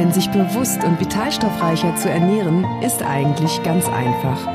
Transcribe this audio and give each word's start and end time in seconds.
Denn 0.00 0.14
sich 0.14 0.30
bewusst 0.30 0.82
und 0.82 0.98
vitalstoffreicher 0.98 1.94
zu 1.94 2.08
ernähren, 2.08 2.64
ist 2.80 3.02
eigentlich 3.02 3.62
ganz 3.62 3.86
einfach. 3.86 4.46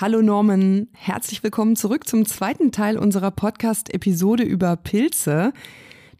Hallo 0.00 0.22
Norman, 0.22 0.88
herzlich 0.94 1.42
willkommen 1.42 1.76
zurück 1.76 2.08
zum 2.08 2.24
zweiten 2.24 2.72
Teil 2.72 2.96
unserer 2.96 3.30
Podcast-Episode 3.30 4.44
über 4.44 4.76
Pilze. 4.76 5.52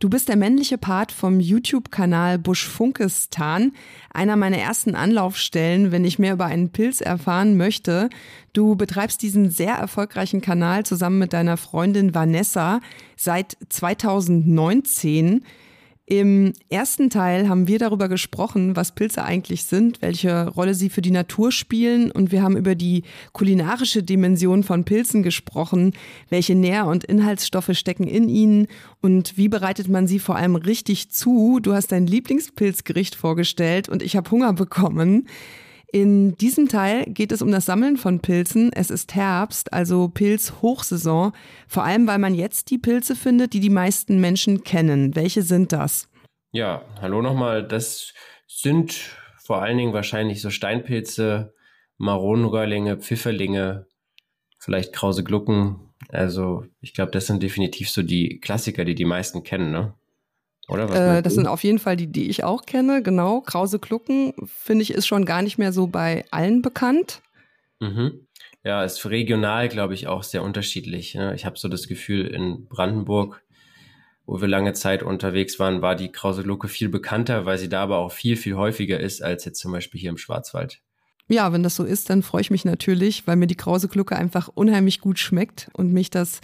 Du 0.00 0.08
bist 0.08 0.30
der 0.30 0.36
männliche 0.36 0.78
Part 0.78 1.12
vom 1.12 1.40
YouTube-Kanal 1.40 2.38
Buschfunkestan, 2.38 3.72
einer 4.14 4.34
meiner 4.34 4.56
ersten 4.56 4.94
Anlaufstellen, 4.94 5.92
wenn 5.92 6.06
ich 6.06 6.18
mehr 6.18 6.32
über 6.32 6.46
einen 6.46 6.70
Pilz 6.70 7.02
erfahren 7.02 7.58
möchte. 7.58 8.08
Du 8.54 8.76
betreibst 8.76 9.20
diesen 9.20 9.50
sehr 9.50 9.74
erfolgreichen 9.74 10.40
Kanal 10.40 10.86
zusammen 10.86 11.18
mit 11.18 11.34
deiner 11.34 11.58
Freundin 11.58 12.14
Vanessa 12.14 12.80
seit 13.14 13.58
2019. 13.68 15.44
Im 16.10 16.54
ersten 16.68 17.08
Teil 17.08 17.48
haben 17.48 17.68
wir 17.68 17.78
darüber 17.78 18.08
gesprochen, 18.08 18.74
was 18.74 18.96
Pilze 18.96 19.22
eigentlich 19.22 19.62
sind, 19.62 20.02
welche 20.02 20.48
Rolle 20.48 20.74
sie 20.74 20.90
für 20.90 21.02
die 21.02 21.12
Natur 21.12 21.52
spielen 21.52 22.10
und 22.10 22.32
wir 22.32 22.42
haben 22.42 22.56
über 22.56 22.74
die 22.74 23.04
kulinarische 23.30 24.02
Dimension 24.02 24.64
von 24.64 24.82
Pilzen 24.82 25.22
gesprochen, 25.22 25.92
welche 26.28 26.56
Nähr- 26.56 26.88
und 26.88 27.04
Inhaltsstoffe 27.04 27.70
stecken 27.74 28.08
in 28.08 28.28
ihnen 28.28 28.66
und 29.00 29.36
wie 29.36 29.48
bereitet 29.48 29.86
man 29.86 30.08
sie 30.08 30.18
vor 30.18 30.34
allem 30.34 30.56
richtig 30.56 31.10
zu. 31.10 31.60
Du 31.62 31.74
hast 31.74 31.92
dein 31.92 32.08
Lieblingspilzgericht 32.08 33.14
vorgestellt 33.14 33.88
und 33.88 34.02
ich 34.02 34.16
habe 34.16 34.32
Hunger 34.32 34.52
bekommen. 34.52 35.28
In 35.92 36.36
diesem 36.36 36.68
Teil 36.68 37.04
geht 37.06 37.32
es 37.32 37.42
um 37.42 37.50
das 37.50 37.66
Sammeln 37.66 37.96
von 37.96 38.20
Pilzen. 38.20 38.72
Es 38.72 38.90
ist 38.90 39.14
Herbst, 39.14 39.72
also 39.72 40.08
Pilzhochsaison, 40.08 41.32
vor 41.66 41.84
allem 41.84 42.06
weil 42.06 42.18
man 42.18 42.34
jetzt 42.34 42.70
die 42.70 42.78
Pilze 42.78 43.16
findet, 43.16 43.54
die 43.54 43.60
die 43.60 43.70
meisten 43.70 44.20
Menschen 44.20 44.62
kennen. 44.62 45.16
Welche 45.16 45.42
sind 45.42 45.72
das? 45.72 46.08
Ja, 46.52 46.84
hallo 47.00 47.22
nochmal. 47.22 47.66
Das 47.66 48.12
sind 48.46 48.92
vor 49.42 49.62
allen 49.62 49.78
Dingen 49.78 49.92
wahrscheinlich 49.92 50.40
so 50.40 50.50
Steinpilze, 50.50 51.54
Maronenröhrlinge, 51.96 52.98
Pfifferlinge, 52.98 53.86
vielleicht 54.58 54.92
krause 54.92 55.24
Glucken. 55.24 55.92
Also 56.08 56.64
ich 56.80 56.94
glaube, 56.94 57.10
das 57.10 57.26
sind 57.26 57.42
definitiv 57.42 57.90
so 57.90 58.02
die 58.02 58.38
Klassiker, 58.38 58.84
die 58.84 58.94
die 58.94 59.04
meisten 59.04 59.42
kennen, 59.42 59.72
ne? 59.72 59.94
Oder 60.70 61.18
äh, 61.18 61.22
das 61.22 61.34
sind 61.34 61.46
auf 61.46 61.64
jeden 61.64 61.78
Fall 61.78 61.96
die, 61.96 62.06
die 62.06 62.28
ich 62.28 62.44
auch 62.44 62.64
kenne. 62.64 63.02
Genau. 63.02 63.40
Krause 63.40 63.78
Klucken, 63.78 64.32
finde 64.46 64.82
ich, 64.82 64.92
ist 64.92 65.06
schon 65.06 65.24
gar 65.24 65.42
nicht 65.42 65.58
mehr 65.58 65.72
so 65.72 65.86
bei 65.86 66.24
allen 66.30 66.62
bekannt. 66.62 67.22
Mhm. 67.80 68.26
Ja, 68.62 68.84
ist 68.84 69.04
regional, 69.06 69.68
glaube 69.68 69.94
ich, 69.94 70.06
auch 70.06 70.22
sehr 70.22 70.42
unterschiedlich. 70.42 71.14
Ne? 71.14 71.34
Ich 71.34 71.46
habe 71.46 71.58
so 71.58 71.68
das 71.68 71.88
Gefühl, 71.88 72.26
in 72.26 72.66
Brandenburg, 72.68 73.42
wo 74.26 74.40
wir 74.40 74.48
lange 74.48 74.74
Zeit 74.74 75.02
unterwegs 75.02 75.58
waren, 75.58 75.82
war 75.82 75.96
die 75.96 76.12
Krause 76.12 76.42
Glucke 76.42 76.68
viel 76.68 76.88
bekannter, 76.88 77.46
weil 77.46 77.58
sie 77.58 77.68
da 77.68 77.82
aber 77.82 77.98
auch 77.98 78.12
viel, 78.12 78.36
viel 78.36 78.54
häufiger 78.54 79.00
ist 79.00 79.22
als 79.22 79.44
jetzt 79.44 79.58
zum 79.58 79.72
Beispiel 79.72 80.00
hier 80.00 80.10
im 80.10 80.18
Schwarzwald. 80.18 80.80
Ja, 81.26 81.52
wenn 81.52 81.62
das 81.62 81.76
so 81.76 81.84
ist, 81.84 82.10
dann 82.10 82.22
freue 82.22 82.42
ich 82.42 82.50
mich 82.50 82.64
natürlich, 82.64 83.26
weil 83.26 83.36
mir 83.36 83.46
die 83.46 83.56
Krause 83.56 83.88
Glucke 83.88 84.16
einfach 84.16 84.48
unheimlich 84.52 85.00
gut 85.00 85.18
schmeckt 85.18 85.70
und 85.72 85.92
mich 85.92 86.10
das 86.10 86.40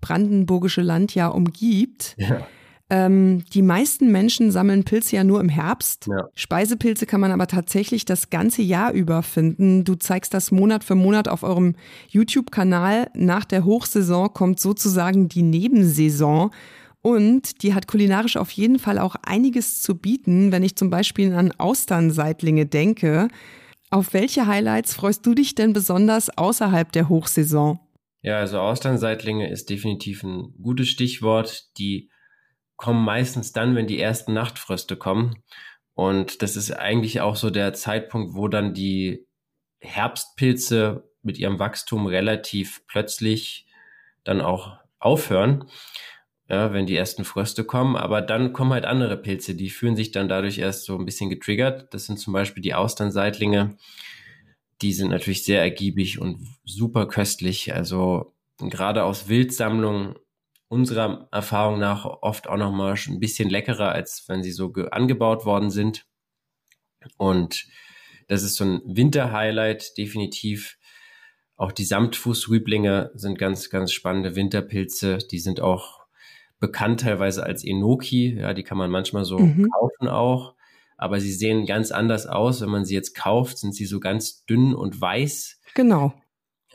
brandenburgische 0.00 0.80
Land 0.80 1.14
ja 1.14 1.28
umgibt. 1.28 2.14
Ja. 2.18 2.46
Ähm, 2.92 3.44
die 3.54 3.62
meisten 3.62 4.10
Menschen 4.10 4.50
sammeln 4.50 4.82
Pilze 4.82 5.14
ja 5.14 5.22
nur 5.22 5.40
im 5.40 5.48
Herbst. 5.48 6.08
Ja. 6.08 6.28
Speisepilze 6.34 7.06
kann 7.06 7.20
man 7.20 7.30
aber 7.30 7.46
tatsächlich 7.46 8.04
das 8.04 8.30
ganze 8.30 8.62
Jahr 8.62 8.92
über 8.92 9.22
finden. 9.22 9.84
Du 9.84 9.94
zeigst 9.94 10.34
das 10.34 10.50
Monat 10.50 10.82
für 10.82 10.96
Monat 10.96 11.28
auf 11.28 11.44
eurem 11.44 11.76
YouTube-Kanal. 12.08 13.08
Nach 13.14 13.44
der 13.44 13.64
Hochsaison 13.64 14.34
kommt 14.34 14.58
sozusagen 14.58 15.28
die 15.28 15.42
Nebensaison. 15.42 16.50
Und 17.00 17.62
die 17.62 17.74
hat 17.74 17.86
kulinarisch 17.86 18.36
auf 18.36 18.50
jeden 18.50 18.78
Fall 18.80 18.98
auch 18.98 19.14
einiges 19.22 19.80
zu 19.80 19.96
bieten, 19.96 20.50
wenn 20.50 20.64
ich 20.64 20.76
zum 20.76 20.90
Beispiel 20.90 21.32
an 21.32 21.52
Austernseitlinge 21.56 22.66
denke. 22.66 23.28
Auf 23.90 24.12
welche 24.12 24.46
Highlights 24.46 24.94
freust 24.94 25.24
du 25.24 25.34
dich 25.34 25.54
denn 25.54 25.72
besonders 25.72 26.36
außerhalb 26.36 26.90
der 26.92 27.08
Hochsaison? 27.08 27.78
Ja, 28.22 28.38
also 28.38 28.58
Austernseitlinge 28.58 29.48
ist 29.48 29.70
definitiv 29.70 30.24
ein 30.24 30.54
gutes 30.60 30.88
Stichwort. 30.88 31.68
Die 31.78 32.09
kommen 32.80 33.04
meistens 33.04 33.52
dann, 33.52 33.76
wenn 33.76 33.86
die 33.86 34.00
ersten 34.00 34.32
Nachtfröste 34.32 34.96
kommen. 34.96 35.42
Und 35.92 36.40
das 36.40 36.56
ist 36.56 36.72
eigentlich 36.72 37.20
auch 37.20 37.36
so 37.36 37.50
der 37.50 37.74
Zeitpunkt, 37.74 38.34
wo 38.34 38.48
dann 38.48 38.72
die 38.72 39.26
Herbstpilze 39.80 41.04
mit 41.22 41.38
ihrem 41.38 41.58
Wachstum 41.58 42.06
relativ 42.06 42.82
plötzlich 42.86 43.66
dann 44.24 44.40
auch 44.40 44.78
aufhören, 44.98 45.66
ja, 46.48 46.72
wenn 46.72 46.86
die 46.86 46.96
ersten 46.96 47.24
Fröste 47.24 47.64
kommen. 47.64 47.96
Aber 47.96 48.22
dann 48.22 48.54
kommen 48.54 48.72
halt 48.72 48.86
andere 48.86 49.18
Pilze, 49.18 49.54
die 49.54 49.68
fühlen 49.68 49.94
sich 49.94 50.10
dann 50.10 50.30
dadurch 50.30 50.58
erst 50.58 50.86
so 50.86 50.98
ein 50.98 51.04
bisschen 51.04 51.28
getriggert. 51.28 51.92
Das 51.92 52.06
sind 52.06 52.18
zum 52.18 52.32
Beispiel 52.32 52.62
die 52.62 52.74
Austernseitlinge. 52.74 53.76
Die 54.80 54.94
sind 54.94 55.10
natürlich 55.10 55.44
sehr 55.44 55.60
ergiebig 55.60 56.18
und 56.18 56.48
super 56.64 57.06
köstlich. 57.06 57.74
Also 57.74 58.34
gerade 58.58 59.04
aus 59.04 59.28
Wildsammlungen 59.28 60.14
unserer 60.70 61.28
Erfahrung 61.32 61.80
nach 61.80 62.04
oft 62.04 62.48
auch 62.48 62.56
noch 62.56 62.70
mal 62.70 62.94
ein 62.94 63.18
bisschen 63.18 63.50
leckerer, 63.50 63.90
als 63.90 64.24
wenn 64.28 64.44
sie 64.44 64.52
so 64.52 64.72
angebaut 64.72 65.44
worden 65.44 65.68
sind. 65.68 66.06
Und 67.16 67.66
das 68.28 68.44
ist 68.44 68.54
so 68.54 68.64
ein 68.64 68.80
Winterhighlight, 68.84 69.98
definitiv. 69.98 70.78
Auch 71.56 71.72
die 71.72 71.84
Samtfußrüblinge 71.84 73.10
sind 73.14 73.36
ganz, 73.36 73.68
ganz 73.68 73.92
spannende 73.92 74.36
Winterpilze. 74.36 75.18
Die 75.18 75.40
sind 75.40 75.60
auch 75.60 76.02
bekannt 76.60 77.00
teilweise 77.00 77.42
als 77.42 77.64
Enoki. 77.64 78.36
Ja, 78.38 78.54
die 78.54 78.62
kann 78.62 78.78
man 78.78 78.92
manchmal 78.92 79.24
so 79.24 79.40
mhm. 79.40 79.68
kaufen 79.72 80.08
auch. 80.08 80.54
Aber 80.96 81.18
sie 81.18 81.32
sehen 81.32 81.66
ganz 81.66 81.90
anders 81.90 82.28
aus. 82.28 82.60
Wenn 82.60 82.70
man 82.70 82.84
sie 82.84 82.94
jetzt 82.94 83.16
kauft, 83.16 83.58
sind 83.58 83.74
sie 83.74 83.86
so 83.86 83.98
ganz 83.98 84.44
dünn 84.44 84.72
und 84.72 85.00
weiß. 85.00 85.60
Genau. 85.74 86.14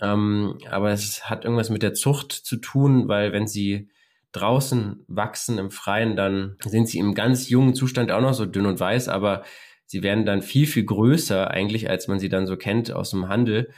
Ähm, 0.02 0.58
aber 0.70 0.92
es 0.92 1.30
hat 1.30 1.46
irgendwas 1.46 1.70
mit 1.70 1.84
der 1.84 1.94
Zucht 1.94 2.32
zu 2.32 2.58
tun, 2.58 3.08
weil 3.08 3.32
wenn 3.32 3.48
sie 3.48 3.90
draußen 4.32 5.06
wachsen 5.08 5.58
im 5.58 5.72
Freien, 5.72 6.16
dann 6.16 6.58
sind 6.66 6.90
sie 6.90 7.00
im 7.00 7.14
ganz 7.14 7.50
jungen 7.50 7.74
Zustand 7.74 8.12
auch 8.12 8.22
noch 8.22 8.34
so 8.34 8.46
dünn 8.46 8.66
und 8.66 8.80
weiß, 8.80 9.08
aber 9.08 9.44
sie 9.86 10.04
werden 10.04 10.26
dann 10.26 10.42
viel, 10.42 10.68
viel 10.68 10.84
größer 10.84 11.50
eigentlich, 11.50 11.90
als 11.90 12.08
man 12.08 12.20
sie 12.20 12.30
dann 12.30 12.46
so 12.46 12.58
kennt 12.58 12.92
aus 12.92 13.12
dem 13.12 13.30
Handel 13.30 13.72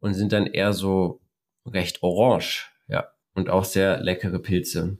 und 0.00 0.14
sind 0.14 0.32
dann 0.32 0.46
eher 0.46 0.74
so 0.74 1.20
recht 1.64 2.02
orange, 2.02 2.70
ja, 2.88 3.08
und 3.34 3.48
auch 3.48 3.64
sehr 3.64 4.00
leckere 4.02 4.38
Pilze. 4.38 4.98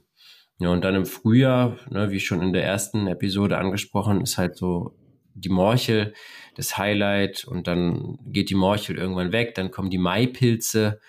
Ja, 0.59 0.69
und 0.69 0.83
dann 0.83 0.95
im 0.95 1.05
Frühjahr, 1.05 1.77
ne, 1.89 2.09
wie 2.09 2.19
schon 2.19 2.41
in 2.41 2.53
der 2.53 2.63
ersten 2.63 3.05
Episode 3.07 3.57
angesprochen, 3.57 4.21
ist 4.21 4.37
halt 4.37 4.55
so 4.55 4.95
die 5.35 5.49
Morchel 5.49 6.13
das 6.55 6.77
Highlight 6.77 7.45
und 7.45 7.67
dann 7.67 8.19
geht 8.25 8.49
die 8.49 8.55
Morchel 8.55 8.97
irgendwann 8.97 9.31
weg, 9.31 9.55
dann 9.55 9.71
kommen 9.71 9.89
die 9.89 9.97
Maipilze, 9.97 10.99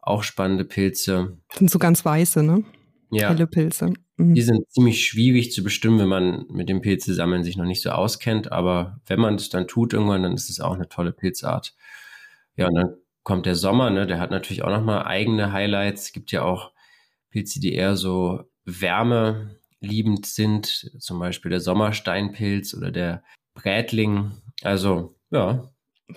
auch 0.00 0.22
spannende 0.22 0.64
Pilze. 0.64 1.38
Das 1.48 1.58
sind 1.58 1.70
so 1.70 1.78
ganz 1.78 2.04
weiße, 2.04 2.42
ne? 2.42 2.64
Ja. 3.10 3.30
Helle 3.30 3.46
Pilze. 3.46 3.92
Mhm. 4.16 4.34
Die 4.34 4.42
sind 4.42 4.70
ziemlich 4.70 5.04
schwierig 5.04 5.52
zu 5.52 5.62
bestimmen, 5.62 5.98
wenn 5.98 6.08
man 6.08 6.46
mit 6.48 6.68
dem 6.68 6.80
Pilzesammeln 6.80 7.44
sich 7.44 7.56
noch 7.56 7.64
nicht 7.64 7.82
so 7.82 7.90
auskennt, 7.90 8.52
aber 8.52 9.00
wenn 9.06 9.20
man 9.20 9.34
es 9.34 9.48
dann 9.48 9.66
tut 9.66 9.92
irgendwann, 9.92 10.22
dann 10.22 10.34
ist 10.34 10.50
es 10.50 10.60
auch 10.60 10.74
eine 10.74 10.88
tolle 10.88 11.12
Pilzart. 11.12 11.74
Ja, 12.56 12.68
und 12.68 12.74
dann 12.74 12.94
kommt 13.22 13.46
der 13.46 13.56
Sommer, 13.56 13.90
ne, 13.90 14.06
der 14.06 14.20
hat 14.20 14.30
natürlich 14.30 14.62
auch 14.62 14.70
nochmal 14.70 15.04
eigene 15.04 15.52
Highlights. 15.52 16.04
Es 16.04 16.12
gibt 16.12 16.32
ja 16.32 16.42
auch 16.42 16.72
Pilze, 17.30 17.60
die 17.60 17.74
eher 17.74 17.96
so 17.96 18.44
wärmeliebend 18.64 20.26
sind, 20.26 20.90
zum 20.98 21.18
Beispiel 21.18 21.50
der 21.50 21.60
Sommersteinpilz 21.60 22.74
oder 22.74 22.90
der 22.90 23.24
Brätling. 23.54 24.32
Also, 24.62 25.16
ja. 25.30 25.64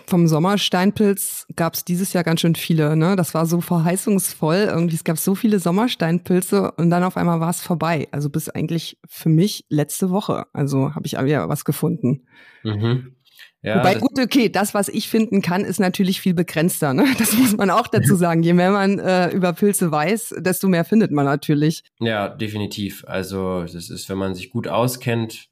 Vom 0.07 0.27
Sommersteinpilz 0.27 1.45
gab 1.55 1.75
es 1.75 1.85
dieses 1.85 2.13
Jahr 2.13 2.23
ganz 2.23 2.41
schön 2.41 2.55
viele. 2.55 2.95
Ne? 2.95 3.15
Das 3.15 3.33
war 3.33 3.45
so 3.45 3.61
verheißungsvoll. 3.61 4.67
Irgendwie, 4.69 4.95
es 4.95 5.03
gab 5.03 5.17
so 5.19 5.35
viele 5.35 5.59
Sommersteinpilze 5.59 6.71
und 6.71 6.89
dann 6.89 7.03
auf 7.03 7.15
einmal 7.15 7.39
war 7.39 7.51
es 7.51 7.61
vorbei. 7.61 8.07
Also 8.11 8.29
bis 8.29 8.49
eigentlich 8.49 8.97
für 9.07 9.29
mich 9.29 9.65
letzte 9.69 10.09
Woche. 10.09 10.47
Also 10.51 10.95
habe 10.95 11.05
ich 11.05 11.13
wieder 11.13 11.47
was 11.47 11.63
gefunden. 11.63 12.25
Mhm. 12.63 13.15
Ja, 13.63 13.77
Wobei, 13.77 13.95
gut, 13.95 14.19
okay, 14.19 14.49
das, 14.49 14.73
was 14.73 14.89
ich 14.89 15.07
finden 15.07 15.41
kann, 15.41 15.63
ist 15.63 15.79
natürlich 15.79 16.19
viel 16.19 16.33
begrenzter. 16.33 16.93
Ne? 16.93 17.05
Das 17.17 17.31
muss 17.37 17.55
man 17.55 17.69
auch 17.69 17.87
dazu 17.87 18.15
sagen. 18.15 18.43
Je 18.43 18.51
mehr 18.51 18.71
man 18.71 18.99
äh, 18.99 19.29
über 19.29 19.53
Pilze 19.53 19.89
weiß, 19.89 20.35
desto 20.39 20.67
mehr 20.67 20.83
findet 20.83 21.11
man 21.11 21.23
natürlich. 21.23 21.83
Ja, 21.99 22.27
definitiv. 22.27 23.05
Also 23.07 23.61
das 23.61 23.89
ist, 23.89 24.09
wenn 24.09 24.17
man 24.17 24.35
sich 24.35 24.49
gut 24.49 24.67
auskennt, 24.67 25.47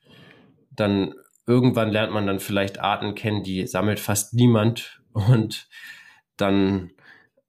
dann 0.76 1.14
irgendwann 1.48 1.92
lernt 1.92 2.14
man 2.14 2.28
dann 2.28 2.40
vielleicht 2.40 2.80
Arten 2.80 3.16
kennen, 3.16 3.44
die 3.44 3.66
sammelt 3.68 4.00
fast 4.00 4.34
niemand. 4.34 5.02
Und 5.14 5.68
dann 6.38 6.92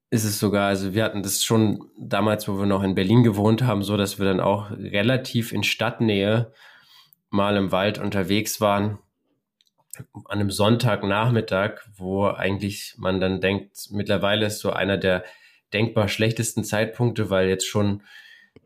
ist 0.09 0.25
es 0.25 0.39
sogar, 0.39 0.67
also 0.67 0.93
wir 0.93 1.03
hatten 1.03 1.23
das 1.23 1.43
schon 1.43 1.89
damals, 1.97 2.47
wo 2.47 2.59
wir 2.59 2.65
noch 2.65 2.83
in 2.83 2.95
Berlin 2.95 3.23
gewohnt 3.23 3.63
haben, 3.63 3.81
so 3.81 3.97
dass 3.97 4.19
wir 4.19 4.25
dann 4.25 4.39
auch 4.39 4.69
relativ 4.71 5.51
in 5.51 5.63
Stadtnähe 5.63 6.51
mal 7.29 7.57
im 7.57 7.71
Wald 7.71 7.97
unterwegs 7.97 8.61
waren. 8.61 8.99
An 10.13 10.39
einem 10.39 10.51
Sonntagnachmittag, 10.51 11.81
wo 11.95 12.25
eigentlich 12.27 12.95
man 12.97 13.19
dann 13.19 13.41
denkt, 13.41 13.87
mittlerweile 13.91 14.47
ist 14.47 14.59
so 14.59 14.71
einer 14.71 14.97
der 14.97 15.23
denkbar 15.73 16.07
schlechtesten 16.07 16.63
Zeitpunkte, 16.63 17.29
weil 17.29 17.47
jetzt 17.47 17.67
schon 17.67 18.03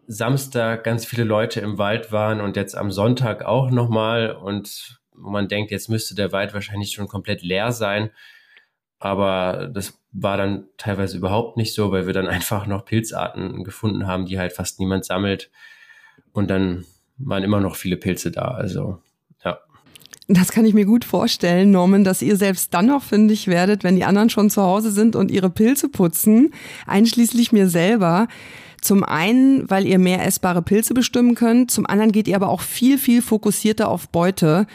Samstag 0.08 0.84
ganz 0.84 1.06
viele 1.06 1.24
Leute 1.24 1.62
im 1.62 1.78
Wald 1.78 2.12
waren 2.12 2.42
und 2.42 2.56
jetzt 2.56 2.76
am 2.76 2.92
Sonntag 2.92 3.44
auch 3.44 3.72
nochmal 3.72 4.32
und 4.32 5.00
wo 5.18 5.30
man 5.30 5.48
denkt, 5.48 5.72
jetzt 5.72 5.90
müsste 5.90 6.16
der 6.16 6.32
Wald 6.32 6.54
wahrscheinlich 6.54 6.92
schon 6.92 7.08
komplett 7.08 7.42
leer 7.42 7.72
sein. 7.72 8.12
Aber 9.00 9.70
das 9.72 10.00
war 10.12 10.38
dann 10.38 10.66
teilweise 10.78 11.18
überhaupt 11.18 11.58
nicht 11.58 11.74
so, 11.74 11.92
weil 11.92 12.08
wir 12.08 12.14
dann 12.14 12.28
einfach 12.28 12.68
noch 12.68 12.86
Pilzarten 12.86 13.64
gefunden 13.64 14.08
haben, 14.08 14.26
die 14.26 14.40
halt 14.40 14.54
fast 14.54 14.80
niemand 14.80 15.06
sammelt. 15.06 15.52
Und 16.32 16.50
dann 16.50 16.86
waren 17.18 17.44
immer 17.44 17.60
noch 17.60 17.76
viele 17.76 17.98
Pilze 17.98 18.32
da. 18.32 18.50
Also, 18.50 19.00
ja. 19.44 19.60
Das 20.28 20.52
kann 20.52 20.66
ich 20.66 20.74
mir 20.74 20.86
gut 20.86 21.06
vorstellen, 21.06 21.72
Norman, 21.72 22.04
dass 22.04 22.22
ihr 22.22 22.36
selbst 22.36 22.74
dann 22.74 22.88
noch 22.88 23.02
fündig 23.04 23.48
werdet, 23.48 23.84
wenn 23.84 23.96
die 23.96 24.06
anderen 24.06 24.30
schon 24.30 24.50
zu 24.50 24.62
Hause 24.62 24.92
sind 24.92 25.16
und 25.16 25.32
ihre 25.32 25.50
Pilze 25.50 25.90
putzen, 25.90 26.54
einschließlich 26.86 27.52
mir 27.52 27.70
selber. 27.70 28.28
Zum 28.82 29.04
einen, 29.04 29.70
weil 29.70 29.88
ihr 29.88 29.98
mehr 29.98 30.26
essbare 30.26 30.62
Pilze 30.62 30.94
bestimmen 30.94 31.34
könnt, 31.34 31.72
zum 31.72 31.88
anderen 31.88 32.12
geht 32.12 32.28
ihr 32.28 32.36
aber 32.36 32.50
auch 32.50 32.62
viel, 32.62 32.98
viel 32.98 33.22
fokussierter 33.22 33.90
auf 33.90 34.10
Beute. 34.10 34.68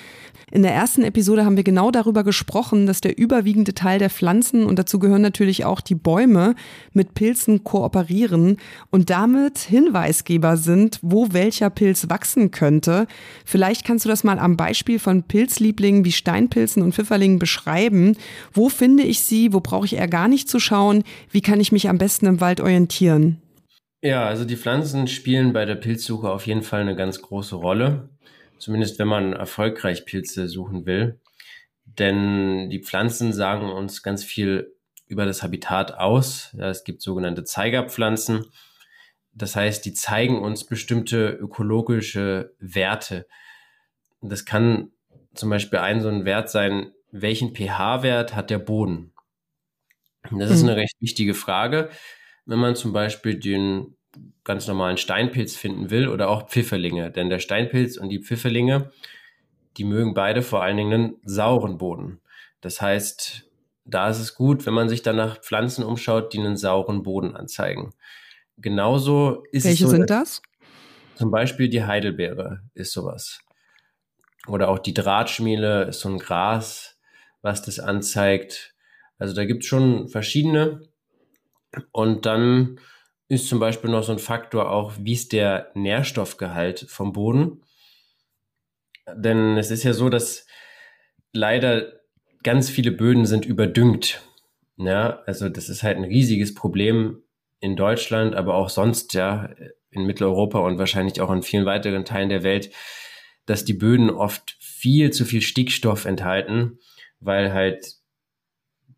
In 0.53 0.63
der 0.63 0.75
ersten 0.75 1.03
Episode 1.03 1.47
haben 1.47 1.57
wir 1.57 1.65
genau 1.65 1.91
darüber 1.91 2.25
gesprochen, 2.25 2.87
dass 2.87 3.01
der 3.01 3.17
überwiegende 3.17 3.73
Teil 3.73 3.99
der 3.99 4.11
Pflanzen, 4.11 4.67
und 4.67 4.79
dazu 4.79 4.99
gehören 4.99 5.23
natürlich 5.23 5.65
auch 5.65 5.81
die 5.81 5.95
Bäume, 5.95 6.55
mit 6.93 7.15
Pilzen 7.15 7.65
kooperieren 7.65 8.59
und 8.91 9.09
damit 9.09 9.57
Hinweisgeber 9.57 10.59
sind, 10.59 10.99
wo 11.01 11.29
welcher 11.33 11.71
Pilz 11.71 12.11
wachsen 12.11 12.51
könnte. 12.51 13.07
Vielleicht 13.47 13.87
kannst 13.87 14.05
du 14.05 14.11
das 14.11 14.25
mal 14.25 14.39
am 14.39 14.59
Beispiel 14.59 14.99
von 14.99 15.23
Pilzlieblingen 15.23 16.05
wie 16.05 16.13
Steinpilzen 16.13 16.83
und 16.83 16.95
Pfifferlingen 16.95 17.39
beschreiben. 17.39 18.15
Wo 18.53 18.69
finde 18.69 19.05
ich 19.05 19.21
sie? 19.21 19.55
Wo 19.55 19.61
brauche 19.61 19.87
ich 19.87 19.97
eher 19.97 20.09
gar 20.09 20.29
nicht 20.29 20.51
zu 20.51 20.61
schauen? 20.61 21.03
Wie 21.31 21.41
kann 21.41 21.61
ich 21.61 21.73
mich 21.73 21.89
am 21.89 21.97
besten 21.97 22.27
im 22.27 22.43
Wald 22.43 22.61
orientieren? 22.61 23.41
Ja, 24.03 24.27
also 24.27 24.45
die 24.45 24.57
Pflanzen 24.57 25.07
spielen 25.07 25.55
bei 25.55 25.65
der 25.65 25.77
Pilzsuche 25.77 26.29
auf 26.29 26.47
jeden 26.47 26.63
Fall 26.63 26.83
eine 26.83 26.95
ganz 26.95 27.23
große 27.23 27.57
Rolle. 27.57 28.11
Zumindest 28.63 29.01
wenn 29.01 29.09
man 29.09 29.33
erfolgreich 29.33 30.05
Pilze 30.05 30.47
suchen 30.47 30.87
will. 30.87 31.21
Denn 31.85 32.71
die 32.71 32.79
Pflanzen 32.79 33.33
sagen 33.33 33.69
uns 33.73 34.05
ganz 34.05 34.23
viel 34.23 34.73
über 35.09 35.27
das 35.27 35.43
Habitat 35.43 35.95
aus. 35.95 36.55
Ja, 36.57 36.71
es 36.71 36.85
gibt 36.85 37.03
sogenannte 37.03 37.43
Zeigerpflanzen. 37.43 38.47
Das 39.33 39.57
heißt, 39.57 39.85
die 39.85 39.95
zeigen 39.95 40.41
uns 40.41 40.65
bestimmte 40.65 41.31
ökologische 41.31 42.55
Werte. 42.61 43.27
Das 44.21 44.45
kann 44.45 44.93
zum 45.35 45.51
Beispiel 45.51 45.81
ein 45.81 46.01
so 46.01 46.09
ein 46.09 46.25
Wert 46.25 46.49
sein, 46.49 46.93
welchen 47.11 47.57
pH-Wert 47.57 48.37
hat 48.37 48.51
der 48.51 48.61
Boden? 48.61 49.13
Das 50.31 50.53
ist 50.53 50.61
hm. 50.61 50.69
eine 50.69 50.77
recht 50.77 50.95
wichtige 51.01 51.35
Frage 51.35 51.91
wenn 52.45 52.59
man 52.59 52.77
zum 52.77 52.93
Beispiel 52.93 53.39
den 53.39 53.97
ganz 54.45 54.67
normalen 54.67 54.97
Steinpilz 54.97 55.57
finden 55.57 55.91
will 55.91 56.09
oder 56.09 56.29
auch 56.29 56.49
Pfifferlinge. 56.49 57.11
Denn 57.11 57.31
der 57.31 57.39
Steinpilz 57.39 57.97
und 57.97 58.09
die 58.09 58.23
Pfifferlinge, 58.23 58.91
die 59.77 59.85
mögen 59.85 60.15
beide 60.15 60.43
vor 60.43 60.63
allen 60.63 60.77
Dingen 60.77 60.93
einen 60.93 61.17
sauren 61.25 61.79
Boden. 61.79 62.21
Das 62.61 62.81
heißt, 62.81 63.49
da 63.85 64.09
ist 64.09 64.21
es 64.21 64.35
gut, 64.35 64.67
wenn 64.67 64.75
man 64.75 64.89
sich 64.89 65.03
dann 65.03 65.17
nach 65.17 65.41
Pflanzen 65.41 65.85
umschaut, 65.85 66.33
die 66.33 66.39
einen 66.39 66.57
sauren 66.57 67.03
Boden 67.03 67.35
anzeigen. 67.37 67.93
Genauso 68.59 69.45
ist 69.51 69.65
Welche 69.65 69.85
es 69.85 69.91
so, 69.91 69.97
sind 69.97 70.11
das? 70.11 70.43
Zum 71.15 71.31
Beispiel 71.31 71.69
die 71.69 71.85
Heidelbeere 71.85 72.63
ist 72.75 72.93
sowas. 72.93 73.41
Oder 74.47 74.69
auch 74.69 74.79
die 74.79 74.95
Drahtschmiele 74.95 75.85
ist 75.85 76.01
so 76.01 76.09
ein 76.09 76.19
Gras, 76.19 76.99
was 77.43 77.63
das 77.63 77.79
anzeigt. 77.79 78.75
Also 79.19 79.35
da 79.35 79.45
gibt 79.45 79.63
es 79.63 79.69
schon 79.69 80.09
verschiedene. 80.09 80.83
Und 81.91 82.27
dann 82.27 82.79
ist 83.33 83.49
zum 83.49 83.59
Beispiel 83.59 83.89
noch 83.89 84.03
so 84.03 84.13
ein 84.13 84.19
Faktor 84.19 84.71
auch, 84.71 84.93
wie 84.99 85.15
ist 85.15 85.33
der 85.33 85.71
Nährstoffgehalt 85.75 86.85
vom 86.89 87.15
Boden? 87.15 87.63
Denn 89.11 89.57
es 89.57 89.71
ist 89.71 89.85
ja 89.85 89.95
so, 89.95 90.11
dass 90.11 90.47
leider 91.33 91.93
ganz 92.43 92.69
viele 92.69 92.93
Böden 92.93 93.25
sind 93.25 93.47
überdüngt. 93.47 94.21
Ja, 94.77 95.23
also 95.25 95.49
das 95.49 95.71
ist 95.71 95.83
halt 95.83 95.97
ein 95.97 96.05
riesiges 96.05 96.55
Problem 96.55 97.23
in 97.59 97.75
Deutschland, 97.75 98.35
aber 98.35 98.55
auch 98.55 98.69
sonst, 98.69 99.15
ja, 99.15 99.49
in 99.91 100.05
Mitteleuropa 100.05 100.59
und 100.59 100.79
wahrscheinlich 100.79 101.23
auch 101.23 101.31
in 101.31 101.43
vielen 101.43 101.65
weiteren 101.65 102.05
Teilen 102.05 102.29
der 102.29 102.43
Welt, 102.43 102.71
dass 103.47 103.65
die 103.65 103.75
Böden 103.75 104.11
oft 104.11 104.57
viel 104.61 105.11
zu 105.11 105.25
viel 105.25 105.41
Stickstoff 105.41 106.05
enthalten, 106.05 106.81
weil 107.19 107.55
halt 107.55 107.95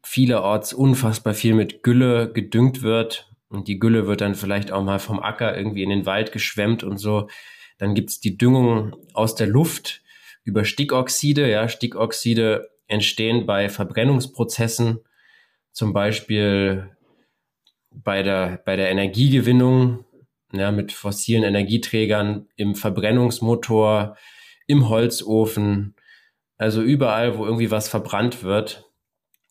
vielerorts 0.02 0.72
unfassbar 0.72 1.34
viel 1.34 1.54
mit 1.54 1.84
Gülle 1.84 2.32
gedüngt 2.32 2.82
wird. 2.82 3.30
Und 3.54 3.68
die 3.68 3.78
Gülle 3.78 4.06
wird 4.06 4.20
dann 4.20 4.34
vielleicht 4.34 4.72
auch 4.72 4.82
mal 4.82 4.98
vom 4.98 5.20
Acker 5.20 5.56
irgendwie 5.56 5.84
in 5.84 5.90
den 5.90 6.06
Wald 6.06 6.32
geschwemmt 6.32 6.82
und 6.82 6.98
so. 6.98 7.28
Dann 7.78 7.94
gibt's 7.94 8.20
die 8.20 8.36
Düngung 8.36 8.96
aus 9.14 9.36
der 9.36 9.46
Luft 9.46 10.02
über 10.42 10.64
Stickoxide. 10.64 11.48
Ja, 11.48 11.68
Stickoxide 11.68 12.68
entstehen 12.88 13.46
bei 13.46 13.68
Verbrennungsprozessen, 13.68 14.98
zum 15.72 15.92
Beispiel 15.92 16.90
bei 17.90 18.22
der, 18.22 18.60
bei 18.64 18.74
der 18.76 18.90
Energiegewinnung, 18.90 20.04
ja, 20.52 20.72
mit 20.72 20.92
fossilen 20.92 21.44
Energieträgern 21.44 22.48
im 22.56 22.74
Verbrennungsmotor, 22.74 24.16
im 24.66 24.88
Holzofen, 24.88 25.94
also 26.56 26.82
überall, 26.82 27.38
wo 27.38 27.44
irgendwie 27.44 27.70
was 27.70 27.88
verbrannt 27.88 28.42
wird, 28.42 28.84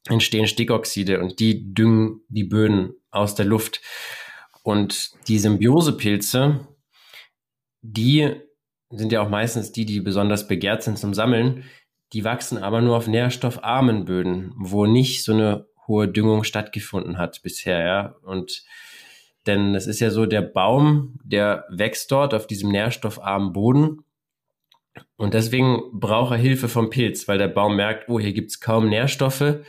entstehen 0.10 0.48
Stickoxide 0.48 1.22
und 1.22 1.40
die 1.40 1.74
düngen 1.74 2.22
die 2.28 2.44
Böden 2.44 2.96
aus 3.14 3.36
der 3.36 3.46
Luft. 3.46 3.82
Und 4.64 5.12
die 5.28 5.40
Symbiosepilze, 5.40 6.68
die 7.82 8.34
sind 8.90 9.12
ja 9.12 9.22
auch 9.22 9.30
meistens 9.30 9.72
die, 9.72 9.86
die 9.86 10.00
besonders 10.00 10.48
begehrt 10.48 10.84
sind 10.84 10.98
zum 10.98 11.14
Sammeln, 11.14 11.66
die 12.14 12.24
wachsen 12.24 12.60
aber 12.60 12.82
nur 12.82 12.96
auf 12.96 13.08
nährstoffarmen 13.08 14.06
Böden, 14.06 14.54
wo 14.56 14.86
nicht 14.86 15.24
so 15.24 15.34
eine 15.34 15.66
hohe 15.88 16.08
Düngung 16.08 16.44
stattgefunden 16.44 17.18
hat 17.18 17.42
bisher, 17.42 17.84
ja. 17.84 18.16
Und 18.24 18.64
denn 19.48 19.76
es 19.76 19.88
ist 19.88 20.00
ja 20.00 20.10
so, 20.10 20.26
der 20.26 20.42
Baum, 20.42 21.20
der 21.24 21.66
wächst 21.70 22.12
dort 22.12 22.34
auf 22.34 22.48
diesem 22.48 22.72
nährstoffarmen 22.72 23.52
Boden. 23.52 24.06
Und 25.18 25.34
deswegen 25.34 25.82
braucht 26.00 26.32
er 26.32 26.38
Hilfe 26.38 26.70
vom 26.70 26.90
Pilz, 26.90 27.28
weil 27.28 27.40
der 27.40 27.48
Baum 27.48 27.76
merkt, 27.76 28.08
oh, 28.08 28.20
hier 28.20 28.32
gibt's 28.32 28.62
kaum 28.62 28.88
Nährstoffe 28.88 29.64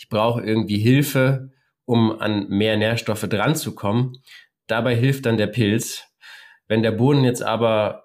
ich 0.00 0.08
brauche 0.08 0.40
irgendwie 0.40 0.78
Hilfe, 0.78 1.52
um 1.90 2.20
an 2.20 2.48
mehr 2.48 2.76
Nährstoffe 2.76 3.28
dran 3.28 3.56
zu 3.56 3.74
kommen. 3.74 4.22
Dabei 4.68 4.94
hilft 4.94 5.26
dann 5.26 5.38
der 5.38 5.48
Pilz. 5.48 6.04
Wenn 6.68 6.84
der 6.84 6.92
Boden 6.92 7.24
jetzt 7.24 7.42
aber 7.42 8.04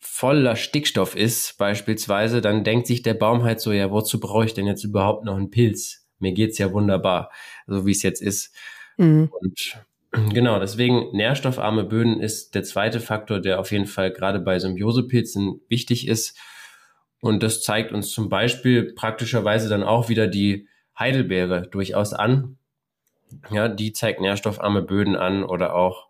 voller 0.00 0.56
Stickstoff 0.56 1.14
ist, 1.14 1.56
beispielsweise, 1.56 2.40
dann 2.40 2.64
denkt 2.64 2.88
sich 2.88 3.02
der 3.02 3.14
Baum 3.14 3.44
halt 3.44 3.60
so, 3.60 3.70
ja, 3.70 3.92
wozu 3.92 4.18
brauche 4.18 4.46
ich 4.46 4.54
denn 4.54 4.66
jetzt 4.66 4.82
überhaupt 4.82 5.24
noch 5.24 5.36
einen 5.36 5.52
Pilz? 5.52 6.08
Mir 6.18 6.32
geht's 6.32 6.58
ja 6.58 6.72
wunderbar, 6.72 7.30
so 7.68 7.86
wie 7.86 7.92
es 7.92 8.02
jetzt 8.02 8.20
ist. 8.20 8.52
Mhm. 8.96 9.30
Und 9.30 9.80
genau, 10.34 10.58
deswegen 10.58 11.16
nährstoffarme 11.16 11.84
Böden 11.84 12.18
ist 12.18 12.56
der 12.56 12.64
zweite 12.64 12.98
Faktor, 12.98 13.38
der 13.38 13.60
auf 13.60 13.70
jeden 13.70 13.86
Fall 13.86 14.10
gerade 14.10 14.40
bei 14.40 14.58
Symbiosepilzen 14.58 15.60
wichtig 15.68 16.08
ist. 16.08 16.36
Und 17.20 17.44
das 17.44 17.62
zeigt 17.62 17.92
uns 17.92 18.10
zum 18.10 18.28
Beispiel 18.28 18.92
praktischerweise 18.92 19.68
dann 19.68 19.84
auch 19.84 20.08
wieder 20.08 20.26
die 20.26 20.66
Heidelbeere 20.98 21.68
durchaus 21.68 22.12
an. 22.12 22.56
Ja, 23.50 23.68
die 23.68 23.92
zeigt 23.92 24.20
nährstoffarme 24.20 24.82
Böden 24.82 25.16
an 25.16 25.44
oder 25.44 25.74
auch 25.74 26.08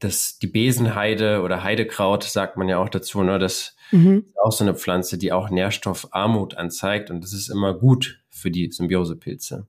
das, 0.00 0.38
die 0.38 0.46
Besenheide 0.46 1.42
oder 1.42 1.62
Heidekraut 1.62 2.24
sagt 2.24 2.56
man 2.56 2.68
ja 2.68 2.78
auch 2.78 2.88
dazu, 2.88 3.22
ne? 3.22 3.38
Das 3.38 3.76
mhm. 3.90 4.24
ist 4.26 4.38
auch 4.38 4.52
so 4.52 4.64
eine 4.64 4.74
Pflanze, 4.74 5.18
die 5.18 5.32
auch 5.32 5.50
Nährstoffarmut 5.50 6.56
anzeigt 6.56 7.10
und 7.10 7.22
das 7.22 7.32
ist 7.32 7.48
immer 7.48 7.74
gut 7.74 8.20
für 8.28 8.50
die 8.50 8.70
Symbiosepilze. 8.70 9.66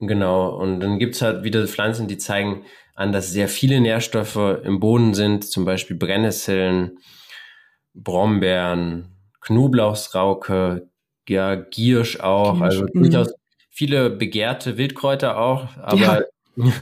Genau, 0.00 0.50
und 0.56 0.80
dann 0.80 0.98
gibt's 0.98 1.22
halt 1.22 1.44
wieder 1.44 1.66
Pflanzen, 1.66 2.08
die 2.08 2.18
zeigen 2.18 2.64
an, 2.94 3.12
dass 3.12 3.32
sehr 3.32 3.48
viele 3.48 3.80
Nährstoffe 3.80 4.60
im 4.62 4.80
Boden 4.80 5.14
sind, 5.14 5.44
zum 5.44 5.64
Beispiel 5.64 5.96
Brennnesseln, 5.96 6.98
Brombeeren, 7.94 9.16
Knoblauchsrauke, 9.40 10.88
ja, 11.28 11.54
Giersch 11.54 12.20
auch, 12.20 12.58
Giersch, 12.58 12.62
also 12.62 12.86
mhm. 12.92 13.02
durchaus 13.02 13.34
viele 13.74 14.08
begehrte 14.08 14.78
Wildkräuter 14.78 15.36
auch, 15.36 15.76
aber 15.78 15.96
ja. 15.98 16.22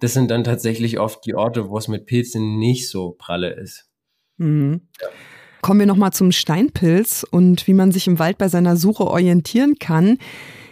das 0.00 0.14
sind 0.14 0.30
dann 0.30 0.42
tatsächlich 0.42 0.98
oft 0.98 1.24
die 1.26 1.34
Orte, 1.34 1.68
wo 1.68 1.76
es 1.76 1.86
mit 1.86 2.06
Pilzen 2.06 2.58
nicht 2.58 2.88
so 2.88 3.10
pralle 3.10 3.50
ist. 3.50 3.88
Mhm. 4.38 4.80
Ja. 5.00 5.08
Kommen 5.60 5.80
wir 5.80 5.86
nochmal 5.86 6.14
zum 6.14 6.32
Steinpilz 6.32 7.26
und 7.30 7.66
wie 7.66 7.74
man 7.74 7.92
sich 7.92 8.06
im 8.06 8.18
Wald 8.18 8.38
bei 8.38 8.48
seiner 8.48 8.76
Suche 8.76 9.06
orientieren 9.06 9.78
kann. 9.78 10.16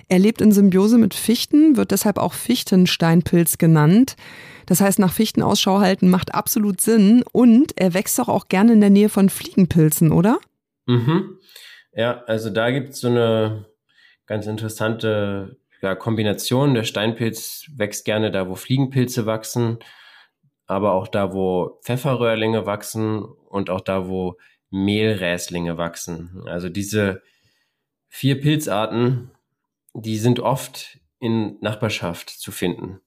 Er 0.09 0.19
lebt 0.19 0.41
in 0.41 0.53
Symbiose 0.53 0.97
mit 0.97 1.13
Fichten, 1.13 1.77
wird 1.77 1.91
deshalb 1.91 2.17
auch 2.17 2.33
Fichtensteinpilz 2.33 3.59
genannt. 3.59 4.17
Das 4.65 4.81
heißt, 4.81 4.99
nach 4.99 5.13
Fichten 5.13 5.43
Ausschau 5.43 5.81
halten 5.81 6.09
macht 6.09 6.35
absolut 6.35 6.81
Sinn 6.81 7.23
und 7.33 7.79
er 7.79 7.93
wächst 7.93 8.19
doch 8.19 8.29
auch 8.29 8.49
gerne 8.49 8.73
in 8.73 8.81
der 8.81 8.89
Nähe 8.89 9.11
von 9.11 9.29
Fliegenpilzen, 9.29 10.13
oder? 10.13 10.39
Mhm. 10.87 11.39
Ja, 11.93 12.23
also 12.27 12.49
da 12.49 12.71
gibt 12.71 12.91
es 12.91 13.01
so 13.01 13.09
eine 13.09 13.67
ganz 14.25 14.47
interessante 14.47 15.58
ja, 15.83 15.95
Kombination. 15.95 16.75
Der 16.75 16.85
Steinpilz 16.85 17.67
wächst 17.77 18.05
gerne 18.05 18.31
da, 18.31 18.49
wo 18.49 18.55
Fliegenpilze 18.55 19.27
wachsen, 19.27 19.79
aber 20.67 20.93
auch 20.93 21.09
da, 21.09 21.33
wo 21.33 21.79
Pfefferröhrlinge 21.83 22.67
wachsen 22.67 23.23
und 23.23 23.71
auch 23.71 23.81
da, 23.81 24.09
wo 24.09 24.37
Mehlräslinge 24.71 25.79
wachsen. 25.79 26.43
Also 26.47 26.69
diese 26.69 27.23
vier 28.09 28.41
Pilzarten, 28.41 29.31
die 29.95 30.19
sind 30.19 30.41
oft 30.41 30.99
in 31.21 31.57
Nachbarschaft 31.61 32.31
zu 32.31 32.53
finden. 32.53 33.01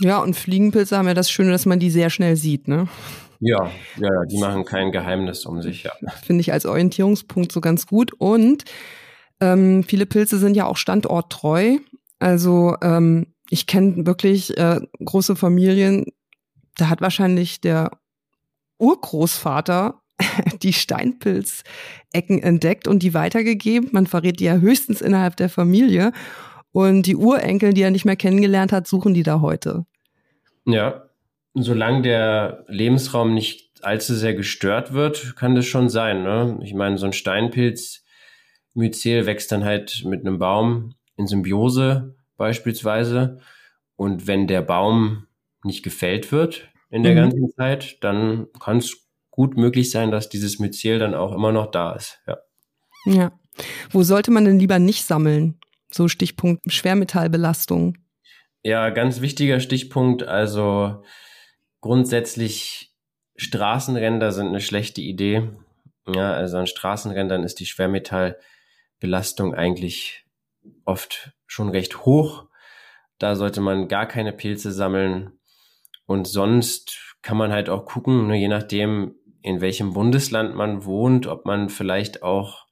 Ja, 0.00 0.22
und 0.22 0.34
Fliegenpilze 0.34 0.96
haben 0.96 1.08
ja 1.08 1.14
das 1.14 1.30
Schöne, 1.30 1.50
dass 1.50 1.66
man 1.66 1.80
die 1.80 1.90
sehr 1.90 2.08
schnell 2.08 2.36
sieht, 2.36 2.68
ne? 2.68 2.88
Ja, 3.40 3.70
ja, 3.96 4.24
die 4.30 4.38
machen 4.38 4.64
kein 4.64 4.90
Geheimnis 4.92 5.44
um 5.44 5.62
sich, 5.62 5.84
ja. 5.84 5.92
Finde 6.24 6.40
ich 6.40 6.52
als 6.52 6.66
Orientierungspunkt 6.66 7.52
so 7.52 7.60
ganz 7.60 7.86
gut. 7.86 8.12
Und 8.18 8.64
ähm, 9.40 9.84
viele 9.84 10.06
Pilze 10.06 10.38
sind 10.38 10.56
ja 10.56 10.66
auch 10.66 10.76
standorttreu. 10.76 11.78
Also 12.18 12.76
ähm, 12.82 13.26
ich 13.50 13.66
kenne 13.66 14.06
wirklich 14.06 14.56
äh, 14.58 14.80
große 15.04 15.36
Familien, 15.36 16.06
da 16.76 16.88
hat 16.88 17.00
wahrscheinlich 17.00 17.60
der 17.60 17.90
Urgroßvater 18.78 20.00
die 20.62 20.72
Steinpilzecken 20.72 22.42
entdeckt 22.42 22.88
und 22.88 23.02
die 23.02 23.14
weitergegeben. 23.14 23.90
Man 23.92 24.06
verrät 24.06 24.40
die 24.40 24.44
ja 24.44 24.56
höchstens 24.56 25.00
innerhalb 25.00 25.36
der 25.36 25.48
Familie. 25.48 26.12
Und 26.72 27.06
die 27.06 27.16
Urenkel, 27.16 27.72
die 27.72 27.82
er 27.82 27.90
nicht 27.90 28.04
mehr 28.04 28.16
kennengelernt 28.16 28.72
hat, 28.72 28.86
suchen 28.86 29.14
die 29.14 29.22
da 29.22 29.40
heute. 29.40 29.86
Ja, 30.66 31.08
solange 31.54 32.02
der 32.02 32.64
Lebensraum 32.68 33.34
nicht 33.34 33.82
allzu 33.82 34.14
sehr 34.14 34.34
gestört 34.34 34.92
wird, 34.92 35.34
kann 35.36 35.54
das 35.54 35.66
schon 35.66 35.88
sein. 35.88 36.22
Ne? 36.22 36.58
Ich 36.62 36.74
meine, 36.74 36.98
so 36.98 37.06
ein 37.06 37.12
Steinpilz, 37.12 38.04
Myzel 38.74 39.26
wächst 39.26 39.50
dann 39.50 39.64
halt 39.64 40.04
mit 40.04 40.20
einem 40.20 40.38
Baum 40.38 40.94
in 41.18 41.26
Symbiose 41.26 42.16
beispielsweise. 42.36 43.40
Und 43.96 44.26
wenn 44.26 44.46
der 44.46 44.62
Baum 44.62 45.26
nicht 45.64 45.82
gefällt 45.82 46.32
wird 46.32 46.68
in 46.88 47.02
der 47.02 47.12
mhm. 47.12 47.16
ganzen 47.16 47.50
Zeit, 47.50 48.02
dann 48.02 48.46
kann 48.58 48.78
es 48.78 49.08
gut 49.30 49.56
möglich 49.56 49.90
sein, 49.90 50.10
dass 50.10 50.28
dieses 50.28 50.58
Myzel 50.58 50.98
dann 50.98 51.14
auch 51.14 51.32
immer 51.32 51.52
noch 51.52 51.70
da 51.70 51.92
ist. 51.92 52.20
Ja. 52.26 52.38
ja. 53.04 53.32
Wo 53.90 54.02
sollte 54.02 54.30
man 54.30 54.44
denn 54.44 54.58
lieber 54.58 54.78
nicht 54.78 55.04
sammeln? 55.04 55.58
So 55.90 56.08
Stichpunkt 56.08 56.72
Schwermetallbelastung. 56.72 57.98
Ja, 58.62 58.90
ganz 58.90 59.20
wichtiger 59.20 59.60
Stichpunkt. 59.60 60.22
Also 60.22 61.02
grundsätzlich 61.80 62.94
Straßenränder 63.36 64.32
sind 64.32 64.48
eine 64.48 64.60
schlechte 64.60 65.00
Idee. 65.00 65.48
Ja, 66.06 66.32
also 66.32 66.58
an 66.58 66.66
Straßenrändern 66.66 67.42
ist 67.44 67.60
die 67.60 67.66
Schwermetallbelastung 67.66 69.54
eigentlich 69.54 70.24
oft 70.88 71.32
schon 71.46 71.68
recht 71.68 72.04
hoch. 72.04 72.46
Da 73.18 73.36
sollte 73.36 73.60
man 73.60 73.88
gar 73.88 74.06
keine 74.06 74.32
Pilze 74.32 74.72
sammeln. 74.72 75.38
Und 76.06 76.26
sonst 76.26 77.16
kann 77.22 77.36
man 77.36 77.52
halt 77.52 77.68
auch 77.68 77.84
gucken, 77.84 78.26
ne, 78.26 78.36
je 78.36 78.48
nachdem, 78.48 79.14
in 79.42 79.60
welchem 79.60 79.92
Bundesland 79.92 80.54
man 80.54 80.84
wohnt, 80.84 81.26
ob 81.26 81.44
man 81.44 81.68
vielleicht 81.68 82.22
auch 82.22 82.66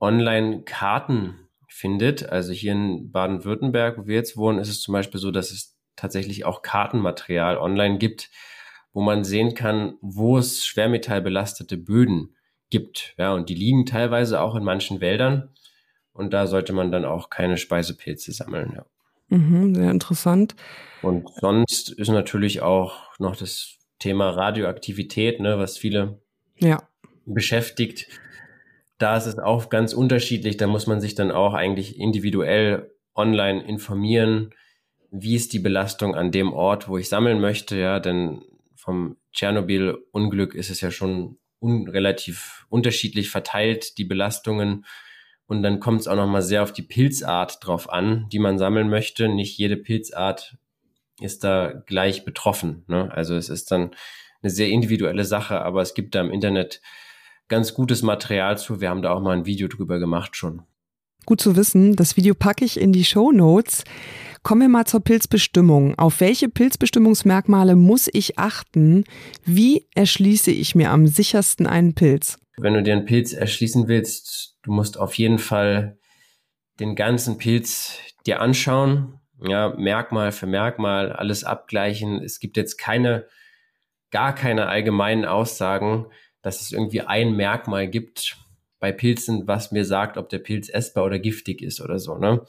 online 0.00 0.62
Karten 0.62 1.48
findet. 1.68 2.28
Also 2.28 2.52
hier 2.52 2.72
in 2.72 3.12
Baden-Württemberg, 3.12 3.98
wo 3.98 4.06
wir 4.06 4.16
jetzt 4.16 4.36
wohnen, 4.36 4.58
ist 4.58 4.68
es 4.68 4.80
zum 4.80 4.92
Beispiel 4.92 5.20
so, 5.20 5.30
dass 5.30 5.52
es 5.52 5.76
tatsächlich 5.96 6.44
auch 6.44 6.62
Kartenmaterial 6.62 7.58
online 7.58 7.98
gibt, 7.98 8.30
wo 8.92 9.02
man 9.02 9.24
sehen 9.24 9.54
kann, 9.54 9.94
wo 10.00 10.38
es 10.38 10.64
schwermetallbelastete 10.64 11.76
Böden 11.76 12.34
gibt. 12.70 13.14
Ja, 13.18 13.32
und 13.34 13.48
die 13.48 13.54
liegen 13.54 13.86
teilweise 13.86 14.40
auch 14.40 14.54
in 14.54 14.64
manchen 14.64 15.00
Wäldern. 15.00 15.54
Und 16.20 16.34
da 16.34 16.46
sollte 16.46 16.74
man 16.74 16.92
dann 16.92 17.06
auch 17.06 17.30
keine 17.30 17.56
Speisepilze 17.56 18.32
sammeln. 18.32 18.74
Ja. 18.76 18.84
Mhm, 19.34 19.74
sehr 19.74 19.90
interessant. 19.90 20.54
Und 21.00 21.30
sonst 21.40 21.88
ist 21.88 22.10
natürlich 22.10 22.60
auch 22.60 23.18
noch 23.18 23.36
das 23.36 23.78
Thema 23.98 24.28
Radioaktivität, 24.28 25.40
ne, 25.40 25.58
was 25.58 25.78
viele 25.78 26.20
ja. 26.58 26.82
beschäftigt. 27.24 28.06
Da 28.98 29.16
ist 29.16 29.24
es 29.24 29.38
auch 29.38 29.70
ganz 29.70 29.94
unterschiedlich. 29.94 30.58
Da 30.58 30.66
muss 30.66 30.86
man 30.86 31.00
sich 31.00 31.14
dann 31.14 31.30
auch 31.30 31.54
eigentlich 31.54 31.98
individuell 31.98 32.90
online 33.14 33.62
informieren, 33.62 34.50
wie 35.10 35.36
ist 35.36 35.54
die 35.54 35.58
Belastung 35.58 36.14
an 36.14 36.32
dem 36.32 36.52
Ort, 36.52 36.86
wo 36.86 36.98
ich 36.98 37.08
sammeln 37.08 37.40
möchte. 37.40 37.78
Ja, 37.78 37.98
denn 37.98 38.42
vom 38.74 39.16
Tschernobyl-Unglück 39.32 40.54
ist 40.54 40.68
es 40.68 40.82
ja 40.82 40.90
schon 40.90 41.38
un 41.60 41.88
relativ 41.88 42.66
unterschiedlich 42.68 43.30
verteilt, 43.30 43.96
die 43.96 44.04
Belastungen. 44.04 44.84
Und 45.50 45.64
dann 45.64 45.80
kommt 45.80 46.02
es 46.02 46.06
auch 46.06 46.14
nochmal 46.14 46.42
sehr 46.42 46.62
auf 46.62 46.72
die 46.72 46.82
Pilzart 46.82 47.58
drauf 47.66 47.90
an, 47.92 48.28
die 48.30 48.38
man 48.38 48.56
sammeln 48.56 48.88
möchte. 48.88 49.28
Nicht 49.28 49.58
jede 49.58 49.76
Pilzart 49.76 50.56
ist 51.20 51.42
da 51.42 51.72
gleich 51.86 52.24
betroffen. 52.24 52.84
Ne? 52.86 53.10
Also 53.12 53.34
es 53.34 53.48
ist 53.48 53.72
dann 53.72 53.90
eine 54.42 54.50
sehr 54.50 54.68
individuelle 54.68 55.24
Sache, 55.24 55.60
aber 55.60 55.82
es 55.82 55.94
gibt 55.94 56.14
da 56.14 56.20
im 56.20 56.30
Internet 56.30 56.80
ganz 57.48 57.74
gutes 57.74 58.02
Material 58.02 58.58
zu. 58.58 58.80
Wir 58.80 58.90
haben 58.90 59.02
da 59.02 59.10
auch 59.10 59.20
mal 59.20 59.36
ein 59.36 59.44
Video 59.44 59.66
drüber 59.66 59.98
gemacht 59.98 60.36
schon. 60.36 60.62
Gut 61.26 61.40
zu 61.40 61.56
wissen. 61.56 61.96
Das 61.96 62.16
Video 62.16 62.36
packe 62.36 62.64
ich 62.64 62.80
in 62.80 62.92
die 62.92 63.04
Show 63.04 63.32
Notes. 63.32 63.82
Kommen 64.44 64.60
wir 64.60 64.68
mal 64.68 64.86
zur 64.86 65.00
Pilzbestimmung. 65.00 65.98
Auf 65.98 66.20
welche 66.20 66.48
Pilzbestimmungsmerkmale 66.48 67.74
muss 67.74 68.08
ich 68.12 68.38
achten? 68.38 69.02
Wie 69.44 69.88
erschließe 69.96 70.52
ich 70.52 70.76
mir 70.76 70.92
am 70.92 71.08
sichersten 71.08 71.66
einen 71.66 71.96
Pilz? 71.96 72.38
Wenn 72.56 72.74
du 72.74 72.84
dir 72.84 72.92
einen 72.92 73.04
Pilz 73.04 73.32
erschließen 73.32 73.88
willst, 73.88 74.49
du 74.62 74.72
musst 74.72 74.98
auf 74.98 75.14
jeden 75.14 75.38
Fall 75.38 75.98
den 76.78 76.96
ganzen 76.96 77.38
Pilz 77.38 77.98
dir 78.26 78.40
anschauen, 78.40 79.20
ja, 79.42 79.70
Merkmal 79.76 80.32
für 80.32 80.46
Merkmal, 80.46 81.12
alles 81.12 81.44
abgleichen. 81.44 82.22
Es 82.22 82.40
gibt 82.40 82.56
jetzt 82.56 82.76
keine, 82.76 83.26
gar 84.10 84.34
keine 84.34 84.66
allgemeinen 84.66 85.24
Aussagen, 85.24 86.06
dass 86.42 86.60
es 86.60 86.72
irgendwie 86.72 87.02
ein 87.02 87.34
Merkmal 87.36 87.88
gibt 87.88 88.36
bei 88.78 88.92
Pilzen, 88.92 89.46
was 89.46 89.72
mir 89.72 89.84
sagt, 89.84 90.16
ob 90.16 90.28
der 90.28 90.38
Pilz 90.38 90.68
essbar 90.68 91.04
oder 91.04 91.18
giftig 91.18 91.62
ist 91.62 91.80
oder 91.80 91.98
so. 91.98 92.16
Ne? 92.16 92.42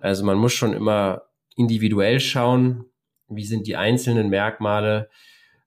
Also 0.00 0.24
man 0.24 0.38
muss 0.38 0.52
schon 0.52 0.72
immer 0.72 1.22
individuell 1.56 2.20
schauen, 2.20 2.84
wie 3.28 3.44
sind 3.44 3.66
die 3.66 3.76
einzelnen 3.76 4.28
Merkmale, 4.28 5.08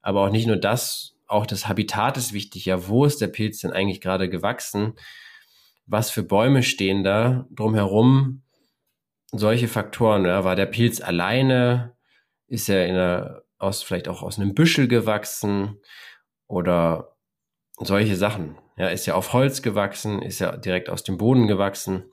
aber 0.01 0.21
auch 0.21 0.31
nicht 0.31 0.47
nur 0.47 0.55
das, 0.55 1.17
auch 1.27 1.45
das 1.45 1.67
Habitat 1.67 2.17
ist 2.17 2.33
wichtig. 2.33 2.65
Ja, 2.65 2.87
wo 2.87 3.05
ist 3.05 3.19
der 3.21 3.27
Pilz 3.27 3.59
denn 3.59 3.71
eigentlich 3.71 4.01
gerade 4.01 4.29
gewachsen? 4.29 4.93
Was 5.89 6.11
für 6.11 6.23
Bäume 6.23 6.63
stehen 6.63 7.03
da 7.03 7.47
drumherum? 7.51 8.43
solche 9.31 9.67
Faktoren, 9.67 10.25
ja, 10.25 10.43
war 10.43 10.55
der 10.55 10.65
Pilz 10.65 11.01
alleine, 11.01 11.95
ist 12.47 12.69
er 12.69 12.87
in 12.87 12.95
einer, 12.95 13.43
aus, 13.57 13.83
vielleicht 13.83 14.07
auch 14.07 14.23
aus 14.23 14.39
einem 14.39 14.55
Büschel 14.55 14.87
gewachsen 14.87 15.79
oder 16.47 17.15
solche 17.77 18.15
Sachen. 18.15 18.57
Ja, 18.77 18.87
ist 18.87 19.07
er 19.07 19.15
auf 19.15 19.33
Holz 19.33 19.61
gewachsen, 19.61 20.21
ist 20.21 20.41
er 20.41 20.57
direkt 20.57 20.89
aus 20.89 21.03
dem 21.03 21.17
Boden 21.17 21.47
gewachsen. 21.47 22.05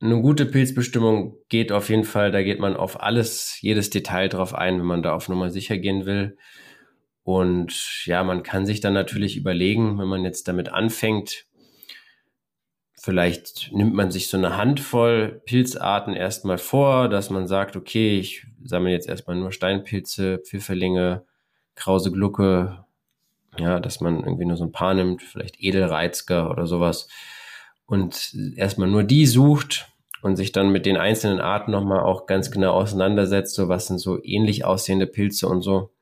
Eine 0.00 0.20
gute 0.20 0.46
Pilzbestimmung 0.46 1.36
geht 1.48 1.72
auf 1.72 1.88
jeden 1.88 2.04
Fall, 2.04 2.30
da 2.30 2.42
geht 2.42 2.60
man 2.60 2.76
auf 2.76 3.00
alles, 3.00 3.58
jedes 3.60 3.90
Detail 3.90 4.28
drauf 4.28 4.54
ein, 4.54 4.78
wenn 4.78 4.86
man 4.86 5.02
da 5.02 5.14
auf 5.14 5.28
Nummer 5.28 5.50
sicher 5.50 5.78
gehen 5.78 6.06
will. 6.06 6.36
Und 7.22 8.04
ja, 8.06 8.24
man 8.24 8.42
kann 8.42 8.66
sich 8.66 8.80
dann 8.80 8.94
natürlich 8.94 9.36
überlegen, 9.36 9.98
wenn 9.98 10.08
man 10.08 10.24
jetzt 10.24 10.48
damit 10.48 10.70
anfängt, 10.70 11.46
Vielleicht 13.08 13.72
nimmt 13.72 13.94
man 13.94 14.10
sich 14.10 14.28
so 14.28 14.36
eine 14.36 14.58
Handvoll 14.58 15.40
Pilzarten 15.46 16.12
erstmal 16.12 16.58
vor, 16.58 17.08
dass 17.08 17.30
man 17.30 17.46
sagt, 17.46 17.74
okay, 17.74 18.18
ich 18.18 18.46
sammle 18.62 18.90
jetzt 18.90 19.08
erstmal 19.08 19.34
nur 19.34 19.50
Steinpilze, 19.50 20.40
Pfifferlinge, 20.40 21.24
Krause 21.74 22.12
Glucke, 22.12 22.84
ja, 23.56 23.80
dass 23.80 24.02
man 24.02 24.22
irgendwie 24.22 24.44
nur 24.44 24.58
so 24.58 24.64
ein 24.64 24.72
paar 24.72 24.92
nimmt, 24.92 25.22
vielleicht 25.22 25.58
Edelreizger 25.58 26.50
oder 26.50 26.66
sowas 26.66 27.08
und 27.86 28.36
erstmal 28.56 28.88
nur 28.88 29.04
die 29.04 29.24
sucht 29.24 29.88
und 30.20 30.36
sich 30.36 30.52
dann 30.52 30.68
mit 30.68 30.84
den 30.84 30.98
einzelnen 30.98 31.40
Arten 31.40 31.70
nochmal 31.70 32.00
auch 32.00 32.26
ganz 32.26 32.50
genau 32.50 32.72
auseinandersetzt, 32.72 33.54
so 33.54 33.70
was 33.70 33.86
sind 33.86 34.00
so 34.00 34.22
ähnlich 34.22 34.66
aussehende 34.66 35.06
Pilze 35.06 35.48
und 35.48 35.62
so. 35.62 35.94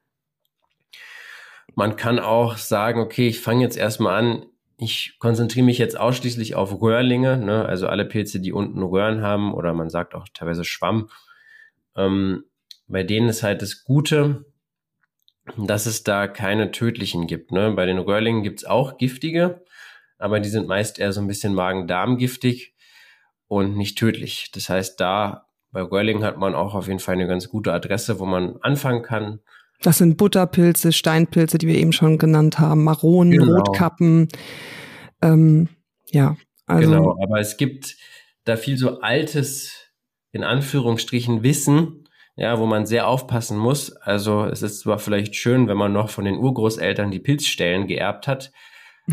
Man 1.76 1.94
kann 1.94 2.18
auch 2.18 2.56
sagen, 2.56 2.98
okay, 2.98 3.28
ich 3.28 3.38
fange 3.38 3.62
jetzt 3.62 3.76
erstmal 3.76 4.18
an, 4.18 4.46
ich 4.78 5.16
konzentriere 5.18 5.64
mich 5.64 5.78
jetzt 5.78 5.98
ausschließlich 5.98 6.54
auf 6.54 6.80
Röhrlinge, 6.80 7.38
ne? 7.38 7.64
also 7.64 7.88
alle 7.88 8.04
Pilze, 8.04 8.40
die 8.40 8.52
unten 8.52 8.82
Röhren 8.82 9.22
haben 9.22 9.54
oder 9.54 9.72
man 9.72 9.88
sagt 9.88 10.14
auch 10.14 10.26
teilweise 10.34 10.64
Schwamm. 10.64 11.08
Ähm, 11.96 12.44
bei 12.86 13.02
denen 13.02 13.28
ist 13.28 13.42
halt 13.42 13.62
das 13.62 13.84
Gute, 13.84 14.44
dass 15.56 15.86
es 15.86 16.02
da 16.02 16.28
keine 16.28 16.72
tödlichen 16.72 17.26
gibt. 17.26 17.52
Ne? 17.52 17.72
Bei 17.72 17.86
den 17.86 17.98
Röhrlingen 17.98 18.42
gibt's 18.42 18.64
auch 18.64 18.98
giftige, 18.98 19.64
aber 20.18 20.40
die 20.40 20.48
sind 20.48 20.68
meist 20.68 20.98
eher 20.98 21.12
so 21.12 21.20
ein 21.20 21.26
bisschen 21.26 21.54
Magen-Darm-giftig 21.54 22.74
und 23.48 23.76
nicht 23.76 23.96
tödlich. 23.96 24.50
Das 24.52 24.68
heißt, 24.68 25.00
da 25.00 25.46
bei 25.70 25.82
Röhrling 25.82 26.22
hat 26.24 26.38
man 26.38 26.54
auch 26.54 26.74
auf 26.74 26.88
jeden 26.88 27.00
Fall 27.00 27.14
eine 27.14 27.26
ganz 27.26 27.48
gute 27.48 27.72
Adresse, 27.72 28.18
wo 28.18 28.26
man 28.26 28.56
anfangen 28.62 29.02
kann. 29.02 29.40
Das 29.82 29.98
sind 29.98 30.16
Butterpilze, 30.16 30.92
Steinpilze, 30.92 31.58
die 31.58 31.66
wir 31.66 31.76
eben 31.76 31.92
schon 31.92 32.18
genannt 32.18 32.58
haben, 32.58 32.84
Maronen, 32.84 33.38
genau. 33.38 33.58
Rotkappen. 33.58 34.28
Ähm, 35.22 35.68
ja, 36.10 36.36
also. 36.66 36.90
Genau, 36.90 37.18
aber 37.22 37.40
es 37.40 37.56
gibt 37.56 37.96
da 38.44 38.56
viel 38.56 38.78
so 38.78 39.00
altes, 39.00 39.72
in 40.32 40.44
Anführungsstrichen, 40.44 41.42
Wissen, 41.42 42.08
ja, 42.36 42.58
wo 42.58 42.66
man 42.66 42.86
sehr 42.86 43.08
aufpassen 43.08 43.58
muss. 43.58 43.92
Also 43.96 44.44
es 44.44 44.62
ist 44.62 44.80
zwar 44.80 44.98
vielleicht 44.98 45.34
schön, 45.36 45.68
wenn 45.68 45.76
man 45.76 45.92
noch 45.92 46.10
von 46.10 46.24
den 46.24 46.36
Urgroßeltern 46.36 47.10
die 47.10 47.18
Pilzstellen 47.18 47.86
geerbt 47.86 48.28
hat, 48.28 48.52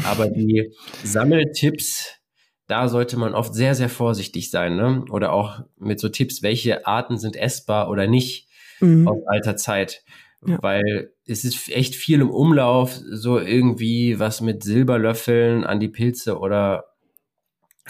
aber 0.04 0.28
die 0.28 0.72
Sammeltipps, 1.04 2.20
da 2.68 2.88
sollte 2.88 3.18
man 3.18 3.34
oft 3.34 3.54
sehr, 3.54 3.76
sehr 3.76 3.90
vorsichtig 3.90 4.52
sein. 4.52 4.76
Ne? 4.76 5.06
Oder 5.10 5.32
auch 5.32 5.62
mit 5.78 6.00
so 6.00 6.10
Tipps, 6.10 6.42
welche 6.42 6.86
Arten 6.86 7.18
sind 7.18 7.36
essbar 7.36 7.90
oder 7.90 8.08
nicht 8.08 8.48
mhm. 8.80 9.08
aus 9.08 9.22
alter 9.28 9.56
Zeit. 9.56 10.04
Ja. 10.46 10.58
Weil 10.62 11.14
es 11.26 11.44
ist 11.44 11.70
echt 11.70 11.96
viel 11.96 12.22
im 12.22 12.30
Umlauf, 12.30 13.00
so 13.10 13.40
irgendwie 13.40 14.20
was 14.20 14.42
mit 14.42 14.64
Silberlöffeln 14.64 15.64
an 15.64 15.80
die 15.80 15.88
Pilze 15.88 16.38
oder 16.38 16.86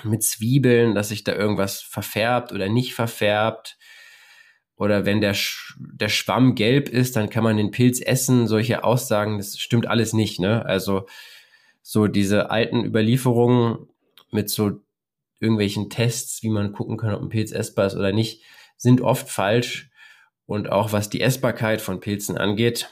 mit 0.03 0.24
Zwiebeln, 0.24 0.95
dass 0.95 1.10
sich 1.10 1.24
da 1.24 1.33
irgendwas 1.33 1.81
verfärbt 1.81 2.51
oder 2.51 2.69
nicht 2.69 2.93
verfärbt. 2.93 3.77
Oder 4.75 5.05
wenn 5.05 5.22
der, 5.22 5.33
Sch 5.33 5.77
der 5.77 6.10
Schwamm 6.10 6.55
gelb 6.55 6.89
ist, 6.89 7.15
dann 7.15 7.29
kann 7.29 7.43
man 7.43 7.57
den 7.57 7.72
Pilz 7.72 8.01
essen. 8.01 8.48
Solche 8.48 8.83
Aussagen, 8.83 9.38
das 9.38 9.57
stimmt 9.60 9.88
alles 9.88 10.13
nicht. 10.13 10.39
Ne? 10.39 10.65
Also 10.65 11.05
so 11.81 12.07
diese 12.07 12.50
alten 12.50 12.83
Überlieferungen 12.83 13.88
mit 14.31 14.50
so 14.50 14.81
irgendwelchen 15.39 15.89
Tests, 15.89 16.41
wie 16.41 16.50
man 16.50 16.74
gucken 16.74 16.98
kann, 16.98 17.13
ob 17.13 17.22
ein 17.22 17.29
Pilz 17.29 17.51
essbar 17.51 17.86
ist 17.86 17.95
oder 17.95 18.12
nicht, 18.12 18.41
sind 18.77 19.01
oft 19.01 19.29
falsch. 19.29 19.91
Und 20.46 20.72
auch 20.72 20.92
was 20.92 21.10
die 21.10 21.22
Essbarkeit 21.22 21.82
von 21.82 22.00
Pilzen 22.00 22.38
angeht, 22.38 22.90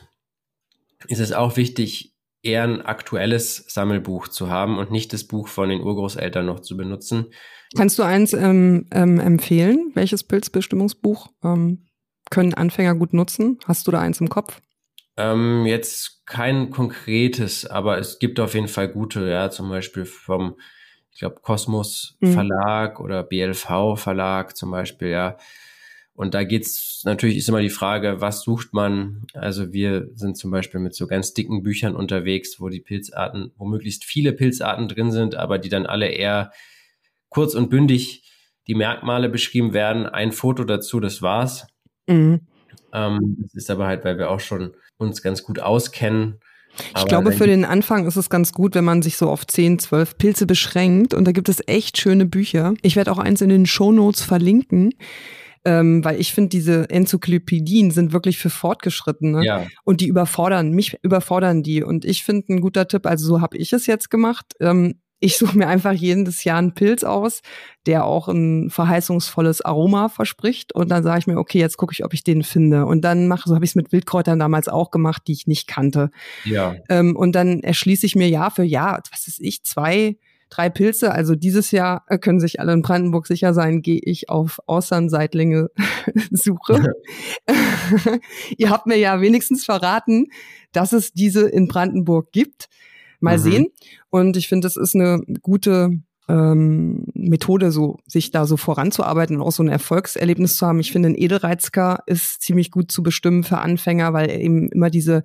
ist 1.07 1.19
es 1.19 1.33
auch 1.33 1.57
wichtig, 1.57 2.13
eher 2.43 2.63
ein 2.63 2.81
aktuelles 2.81 3.65
Sammelbuch 3.67 4.27
zu 4.27 4.49
haben 4.49 4.77
und 4.79 4.91
nicht 4.91 5.13
das 5.13 5.25
Buch 5.25 5.47
von 5.47 5.69
den 5.69 5.81
Urgroßeltern 5.81 6.45
noch 6.45 6.61
zu 6.61 6.75
benutzen. 6.75 7.27
Kannst 7.75 7.99
du 7.99 8.03
eins 8.03 8.33
ähm, 8.33 8.87
ähm, 8.91 9.19
empfehlen? 9.19 9.91
Welches 9.93 10.23
Pilzbestimmungsbuch 10.23 11.29
ähm, 11.43 11.85
können 12.29 12.53
Anfänger 12.53 12.95
gut 12.95 13.13
nutzen? 13.13 13.59
Hast 13.65 13.87
du 13.87 13.91
da 13.91 13.99
eins 13.99 14.19
im 14.19 14.29
Kopf? 14.29 14.61
Ähm, 15.17 15.65
jetzt 15.65 16.25
kein 16.25 16.71
konkretes, 16.71 17.65
aber 17.65 17.97
es 17.99 18.19
gibt 18.19 18.39
auf 18.39 18.53
jeden 18.53 18.67
Fall 18.67 18.89
gute, 18.89 19.29
ja, 19.29 19.49
zum 19.49 19.69
Beispiel 19.69 20.05
vom, 20.05 20.55
ich 21.11 21.19
glaube, 21.19 21.39
Kosmos 21.41 22.17
mhm. 22.21 22.33
Verlag 22.33 22.99
mhm. 22.99 23.05
oder 23.05 23.23
BLV 23.23 23.97
Verlag 23.97 24.55
zum 24.55 24.71
Beispiel, 24.71 25.09
ja. 25.09 25.37
Und 26.21 26.35
da 26.35 26.43
geht's 26.43 27.01
natürlich 27.03 27.35
ist 27.35 27.49
immer 27.49 27.61
die 27.61 27.71
Frage, 27.71 28.21
was 28.21 28.43
sucht 28.43 28.75
man? 28.75 29.25
Also 29.33 29.73
wir 29.73 30.07
sind 30.13 30.37
zum 30.37 30.51
Beispiel 30.51 30.79
mit 30.79 30.93
so 30.93 31.07
ganz 31.07 31.33
dicken 31.33 31.63
Büchern 31.63 31.95
unterwegs, 31.95 32.59
wo 32.59 32.69
die 32.69 32.79
Pilzarten, 32.79 33.51
wo 33.57 33.65
möglichst 33.65 34.05
viele 34.05 34.31
Pilzarten 34.31 34.87
drin 34.87 35.09
sind, 35.09 35.33
aber 35.33 35.57
die 35.57 35.69
dann 35.69 35.87
alle 35.87 36.09
eher 36.09 36.51
kurz 37.29 37.55
und 37.55 37.71
bündig 37.71 38.31
die 38.67 38.75
Merkmale 38.75 39.29
beschrieben 39.29 39.73
werden. 39.73 40.05
Ein 40.05 40.31
Foto 40.31 40.63
dazu, 40.63 40.99
das 40.99 41.23
war's. 41.23 41.65
Mhm. 42.05 42.41
Ähm, 42.93 43.37
das 43.41 43.55
ist 43.55 43.71
aber 43.71 43.87
halt, 43.87 44.05
weil 44.05 44.19
wir 44.19 44.29
auch 44.29 44.41
schon 44.41 44.75
uns 44.97 45.23
ganz 45.23 45.41
gut 45.41 45.57
auskennen. 45.57 46.39
Ich 46.95 47.05
glaube, 47.05 47.31
für 47.31 47.47
den 47.47 47.65
Anfang 47.65 48.05
ist 48.05 48.15
es 48.15 48.29
ganz 48.29 48.53
gut, 48.53 48.75
wenn 48.75 48.85
man 48.85 49.01
sich 49.01 49.17
so 49.17 49.27
auf 49.27 49.47
10, 49.47 49.79
12 49.79 50.19
Pilze 50.19 50.45
beschränkt. 50.45 51.15
Und 51.15 51.25
da 51.25 51.31
gibt 51.31 51.49
es 51.49 51.63
echt 51.65 51.97
schöne 51.97 52.27
Bücher. 52.27 52.75
Ich 52.83 52.95
werde 52.95 53.11
auch 53.11 53.17
eins 53.17 53.41
in 53.41 53.49
den 53.49 53.65
Show 53.65 53.91
Notes 53.91 54.21
verlinken 54.21 54.93
ähm, 55.65 56.03
weil 56.03 56.19
ich 56.19 56.33
finde, 56.33 56.49
diese 56.49 56.89
Enzyklopädien 56.89 57.91
sind 57.91 58.13
wirklich 58.13 58.37
für 58.37 58.49
Fortgeschrittene 58.49 59.43
ja. 59.45 59.67
und 59.83 60.01
die 60.01 60.07
überfordern, 60.07 60.71
mich 60.71 60.97
überfordern 61.03 61.63
die. 61.63 61.83
Und 61.83 62.05
ich 62.05 62.23
finde 62.23 62.53
ein 62.53 62.61
guter 62.61 62.87
Tipp, 62.87 63.05
also 63.05 63.25
so 63.25 63.41
habe 63.41 63.57
ich 63.57 63.73
es 63.73 63.85
jetzt 63.85 64.09
gemacht. 64.09 64.53
Ähm, 64.59 64.95
ich 65.23 65.37
suche 65.37 65.55
mir 65.55 65.67
einfach 65.67 65.91
jedes 65.91 66.43
Jahr 66.43 66.57
einen 66.57 66.73
Pilz 66.73 67.03
aus, 67.03 67.41
der 67.85 68.05
auch 68.05 68.27
ein 68.27 68.71
verheißungsvolles 68.71 69.61
Aroma 69.61 70.09
verspricht. 70.09 70.73
Und 70.73 70.89
dann 70.89 71.03
sage 71.03 71.19
ich 71.19 71.27
mir, 71.27 71.37
okay, 71.37 71.59
jetzt 71.59 71.77
gucke 71.77 71.93
ich, 71.93 72.03
ob 72.03 72.13
ich 72.15 72.23
den 72.23 72.41
finde. 72.41 72.87
Und 72.87 73.01
dann 73.01 73.27
mache, 73.27 73.47
so 73.47 73.53
habe 73.53 73.63
ich 73.63 73.71
es 73.71 73.75
mit 73.75 73.91
Wildkräutern 73.91 74.39
damals 74.39 74.67
auch 74.67 74.89
gemacht, 74.89 75.21
die 75.27 75.33
ich 75.33 75.45
nicht 75.45 75.67
kannte. 75.67 76.09
Ja. 76.43 76.75
Ähm, 76.89 77.15
und 77.15 77.33
dann 77.33 77.61
erschließe 77.61 78.07
ich 78.07 78.15
mir 78.15 78.27
Jahr 78.29 78.49
für 78.49 78.63
Jahr, 78.63 79.03
was 79.11 79.27
ist 79.27 79.39
ich, 79.39 79.63
zwei 79.63 80.17
drei 80.51 80.69
Pilze. 80.69 81.11
Also 81.11 81.35
dieses 81.35 81.71
Jahr 81.71 82.03
äh, 82.07 82.19
können 82.19 82.39
sich 82.39 82.59
alle 82.59 82.73
in 82.73 82.83
Brandenburg 82.83 83.25
sicher 83.25 83.55
sein, 83.55 83.81
gehe 83.81 83.99
ich 84.03 84.29
auf 84.29 84.59
Austernseitlinge 84.67 85.69
Suche. 86.31 86.93
Ihr 88.57 88.69
habt 88.69 88.85
mir 88.85 88.97
ja 88.97 89.19
wenigstens 89.21 89.65
verraten, 89.65 90.27
dass 90.71 90.93
es 90.93 91.13
diese 91.13 91.49
in 91.49 91.67
Brandenburg 91.67 92.31
gibt. 92.31 92.69
Mal 93.19 93.37
mhm. 93.37 93.41
sehen. 93.41 93.67
Und 94.09 94.37
ich 94.37 94.47
finde, 94.47 94.65
das 94.65 94.75
ist 94.75 94.95
eine 94.95 95.21
gute 95.41 96.01
ähm, 96.27 97.05
Methode, 97.13 97.71
so 97.71 97.99
sich 98.07 98.31
da 98.31 98.45
so 98.45 98.57
voranzuarbeiten 98.57 99.37
und 99.37 99.41
auch 99.43 99.51
so 99.51 99.63
ein 99.63 99.69
Erfolgserlebnis 99.69 100.57
zu 100.57 100.65
haben. 100.65 100.79
Ich 100.79 100.91
finde, 100.91 101.09
ein 101.09 101.17
Edelreizker 101.17 101.99
ist 102.07 102.41
ziemlich 102.41 102.71
gut 102.71 102.91
zu 102.91 103.03
bestimmen 103.03 103.43
für 103.43 103.59
Anfänger, 103.59 104.13
weil 104.13 104.29
er 104.29 104.39
eben 104.39 104.69
immer 104.71 104.89
diese 104.89 105.23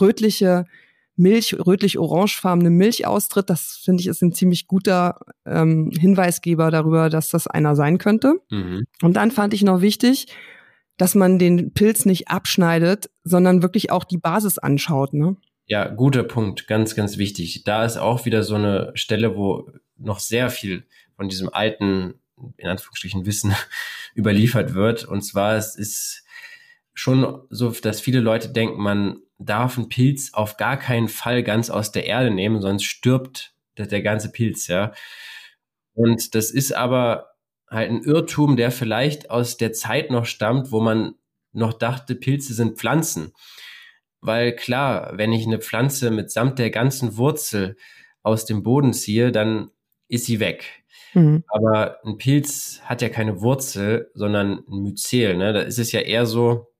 rötliche 0.00 0.64
Milch, 1.16 1.54
rötlich-orangefarbene 1.54 2.70
Milch 2.70 3.06
austritt. 3.06 3.50
Das 3.50 3.80
finde 3.82 4.00
ich 4.00 4.08
ist 4.08 4.22
ein 4.22 4.32
ziemlich 4.32 4.66
guter 4.66 5.20
ähm, 5.46 5.90
Hinweisgeber 5.98 6.70
darüber, 6.70 7.08
dass 7.10 7.28
das 7.28 7.46
einer 7.46 7.76
sein 7.76 7.98
könnte. 7.98 8.40
Mhm. 8.50 8.84
Und 9.02 9.14
dann 9.14 9.30
fand 9.30 9.54
ich 9.54 9.62
noch 9.62 9.80
wichtig, 9.80 10.26
dass 10.96 11.14
man 11.14 11.38
den 11.38 11.72
Pilz 11.72 12.04
nicht 12.04 12.28
abschneidet, 12.28 13.10
sondern 13.22 13.62
wirklich 13.62 13.90
auch 13.90 14.04
die 14.04 14.18
Basis 14.18 14.58
anschaut. 14.58 15.12
Ne? 15.12 15.36
Ja, 15.66 15.88
guter 15.88 16.22
Punkt, 16.22 16.66
ganz, 16.66 16.94
ganz 16.94 17.18
wichtig. 17.18 17.64
Da 17.64 17.84
ist 17.84 17.96
auch 17.96 18.24
wieder 18.24 18.42
so 18.42 18.54
eine 18.54 18.92
Stelle, 18.94 19.36
wo 19.36 19.70
noch 19.96 20.20
sehr 20.20 20.50
viel 20.50 20.84
von 21.16 21.28
diesem 21.28 21.48
alten, 21.52 22.14
in 22.56 22.68
Anführungsstrichen, 22.68 23.26
Wissen 23.26 23.54
überliefert 24.16 24.74
wird. 24.74 25.04
Und 25.04 25.22
zwar 25.22 25.56
es 25.56 25.76
ist 25.76 26.24
schon 26.92 27.42
so, 27.50 27.70
dass 27.70 28.00
viele 28.00 28.20
Leute 28.20 28.50
denken, 28.50 28.80
man 28.80 29.20
darf 29.38 29.76
ein 29.76 29.88
Pilz 29.88 30.32
auf 30.32 30.56
gar 30.56 30.76
keinen 30.76 31.08
Fall 31.08 31.42
ganz 31.42 31.70
aus 31.70 31.92
der 31.92 32.06
Erde 32.06 32.30
nehmen, 32.30 32.60
sonst 32.60 32.84
stirbt 32.84 33.54
der, 33.76 33.86
der 33.86 34.02
ganze 34.02 34.30
Pilz, 34.30 34.68
ja. 34.68 34.92
Und 35.94 36.34
das 36.34 36.50
ist 36.50 36.72
aber 36.72 37.34
halt 37.68 37.90
ein 37.90 38.02
Irrtum, 38.02 38.56
der 38.56 38.70
vielleicht 38.70 39.30
aus 39.30 39.56
der 39.56 39.72
Zeit 39.72 40.10
noch 40.10 40.26
stammt, 40.26 40.70
wo 40.70 40.80
man 40.80 41.14
noch 41.52 41.72
dachte, 41.72 42.14
Pilze 42.14 42.54
sind 42.54 42.78
Pflanzen. 42.78 43.32
Weil 44.20 44.54
klar, 44.56 45.12
wenn 45.16 45.32
ich 45.32 45.46
eine 45.46 45.60
Pflanze 45.60 46.10
mitsamt 46.10 46.58
der 46.58 46.70
ganzen 46.70 47.16
Wurzel 47.16 47.76
aus 48.22 48.44
dem 48.46 48.62
Boden 48.62 48.92
ziehe, 48.92 49.32
dann 49.32 49.70
ist 50.08 50.26
sie 50.26 50.40
weg. 50.40 50.84
Mhm. 51.14 51.44
Aber 51.46 51.98
ein 52.04 52.16
Pilz 52.16 52.80
hat 52.84 53.02
ja 53.02 53.08
keine 53.08 53.40
Wurzel, 53.40 54.10
sondern 54.14 54.64
ein 54.68 54.82
Myzel. 54.82 55.36
Ne? 55.36 55.52
Da 55.52 55.60
ist 55.60 55.78
es 55.78 55.92
ja 55.92 56.00
eher 56.00 56.26
so, 56.26 56.73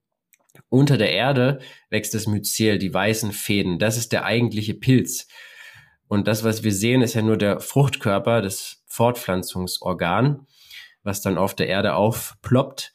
unter 0.69 0.97
der 0.97 1.11
Erde 1.11 1.59
wächst 1.89 2.13
das 2.13 2.27
Myzel, 2.27 2.77
die 2.79 2.93
weißen 2.93 3.31
Fäden. 3.31 3.79
Das 3.79 3.97
ist 3.97 4.11
der 4.11 4.25
eigentliche 4.25 4.73
Pilz. 4.73 5.27
Und 6.07 6.27
das, 6.27 6.43
was 6.43 6.63
wir 6.63 6.71
sehen, 6.71 7.01
ist 7.01 7.15
ja 7.15 7.21
nur 7.21 7.37
der 7.37 7.59
Fruchtkörper, 7.59 8.41
das 8.41 8.83
Fortpflanzungsorgan, 8.87 10.47
was 11.03 11.21
dann 11.21 11.37
auf 11.37 11.55
der 11.55 11.67
Erde 11.67 11.95
aufploppt. 11.95 12.93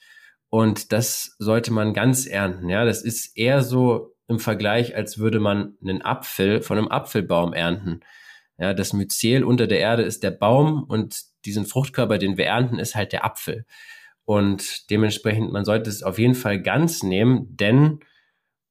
Und 0.49 0.92
das 0.92 1.37
sollte 1.38 1.73
man 1.73 1.94
ganz 1.94 2.27
ernten. 2.27 2.68
Ja, 2.68 2.85
das 2.85 3.03
ist 3.03 3.37
eher 3.37 3.62
so 3.62 4.16
im 4.29 4.38
Vergleich, 4.38 4.96
als 4.96 5.18
würde 5.18 5.40
man 5.40 5.77
einen 5.83 6.03
Apfel 6.03 6.62
von 6.62 6.79
einem 6.79 6.88
Apfelbaum 6.88 7.53
ernten. 7.53 8.01
Ja, 8.59 8.75
das 8.75 8.92
Myzel 8.92 9.42
unter 9.42 9.66
der 9.66 9.81
Erde 9.81 10.03
ist 10.03 10.23
der 10.23 10.31
Baum 10.31 10.85
und 10.85 11.23
diesen 11.44 11.66
Fruchtkörper, 11.66 12.18
den 12.18 12.37
wir 12.37 12.46
ernten, 12.46 12.79
ist 12.79 12.94
halt 12.94 13.12
der 13.12 13.25
Apfel. 13.25 13.64
Und 14.31 14.90
dementsprechend, 14.90 15.51
man 15.51 15.64
sollte 15.64 15.90
es 15.90 16.05
auf 16.05 16.16
jeden 16.16 16.37
Fall 16.37 16.62
ganz 16.62 17.03
nehmen, 17.03 17.49
denn 17.57 17.99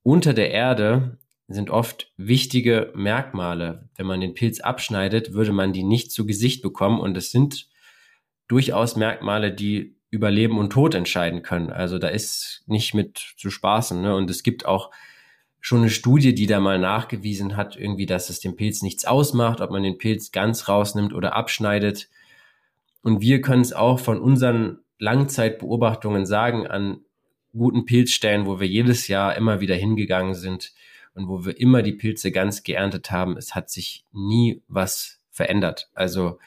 unter 0.04 0.34
der 0.34 0.52
Erde 0.52 1.18
sind 1.50 1.70
oft 1.70 2.14
wichtige 2.16 2.94
Merkmale. 2.96 3.90
Wenn 3.98 4.06
man 4.06 4.22
den 4.22 4.36
Pilz 4.36 4.62
abschneidet, 4.62 5.34
würde 5.34 5.52
man 5.52 5.74
die 5.74 5.84
nicht 5.84 6.14
zu 6.14 6.26
Gesicht 6.26 6.62
bekommen. 6.62 7.02
Und 7.02 7.18
es 7.18 7.32
sind 7.32 7.68
durchaus 8.48 8.96
Merkmale, 8.96 9.52
die 9.52 9.98
über 10.10 10.32
Leben 10.32 10.58
und 10.60 10.70
Tod 10.70 10.96
entscheiden 10.96 11.42
können. 11.42 11.72
Also 11.72 12.00
da 12.00 12.08
ist 12.08 12.64
nicht 12.66 12.94
mit 12.94 13.18
zu 13.36 13.50
spaßen. 13.50 14.02
Ne? 14.02 14.16
Und 14.16 14.30
es 14.30 14.44
gibt 14.44 14.66
auch 14.66 14.92
schon 15.60 15.80
eine 15.80 15.90
Studie, 15.90 16.34
die 16.34 16.48
da 16.48 16.62
mal 16.62 16.80
nachgewiesen 16.80 17.58
hat, 17.58 17.76
irgendwie, 17.76 18.06
dass 18.06 18.30
es 18.30 18.40
dem 18.40 18.56
Pilz 18.56 18.82
nichts 18.82 19.04
ausmacht, 19.04 19.60
ob 19.60 19.72
man 19.72 19.84
den 19.84 19.98
Pilz 19.98 20.32
ganz 20.32 20.70
rausnimmt 20.70 21.14
oder 21.14 21.36
abschneidet. 21.36 22.08
Und 23.02 23.20
wir 23.20 23.42
können 23.42 23.62
es 23.62 23.74
auch 23.74 24.00
von 24.00 24.22
unseren 24.22 24.80
Langzeitbeobachtungen 25.00 26.26
sagen 26.26 26.68
an 26.68 27.02
guten 27.54 27.86
Pilzstellen, 27.86 28.46
wo 28.46 28.60
wir 28.60 28.68
jedes 28.68 29.08
Jahr 29.08 29.36
immer 29.36 29.60
wieder 29.60 29.76
hingegangen 29.76 30.36
sind 30.36 30.74
und 31.16 31.28
wo 31.28 31.46
wir 31.46 31.60
immer 31.60 31.82
die 31.82 31.94
Pilze 31.94 32.32
ganz 32.32 32.64
geerntet 32.64 33.10
haben. 33.10 33.38
Es 33.38 33.56
hat 33.56 33.70
sich 33.70 34.06
nie 34.12 34.62
was 34.68 35.20
verändert. 35.32 35.90
Also 35.94 36.40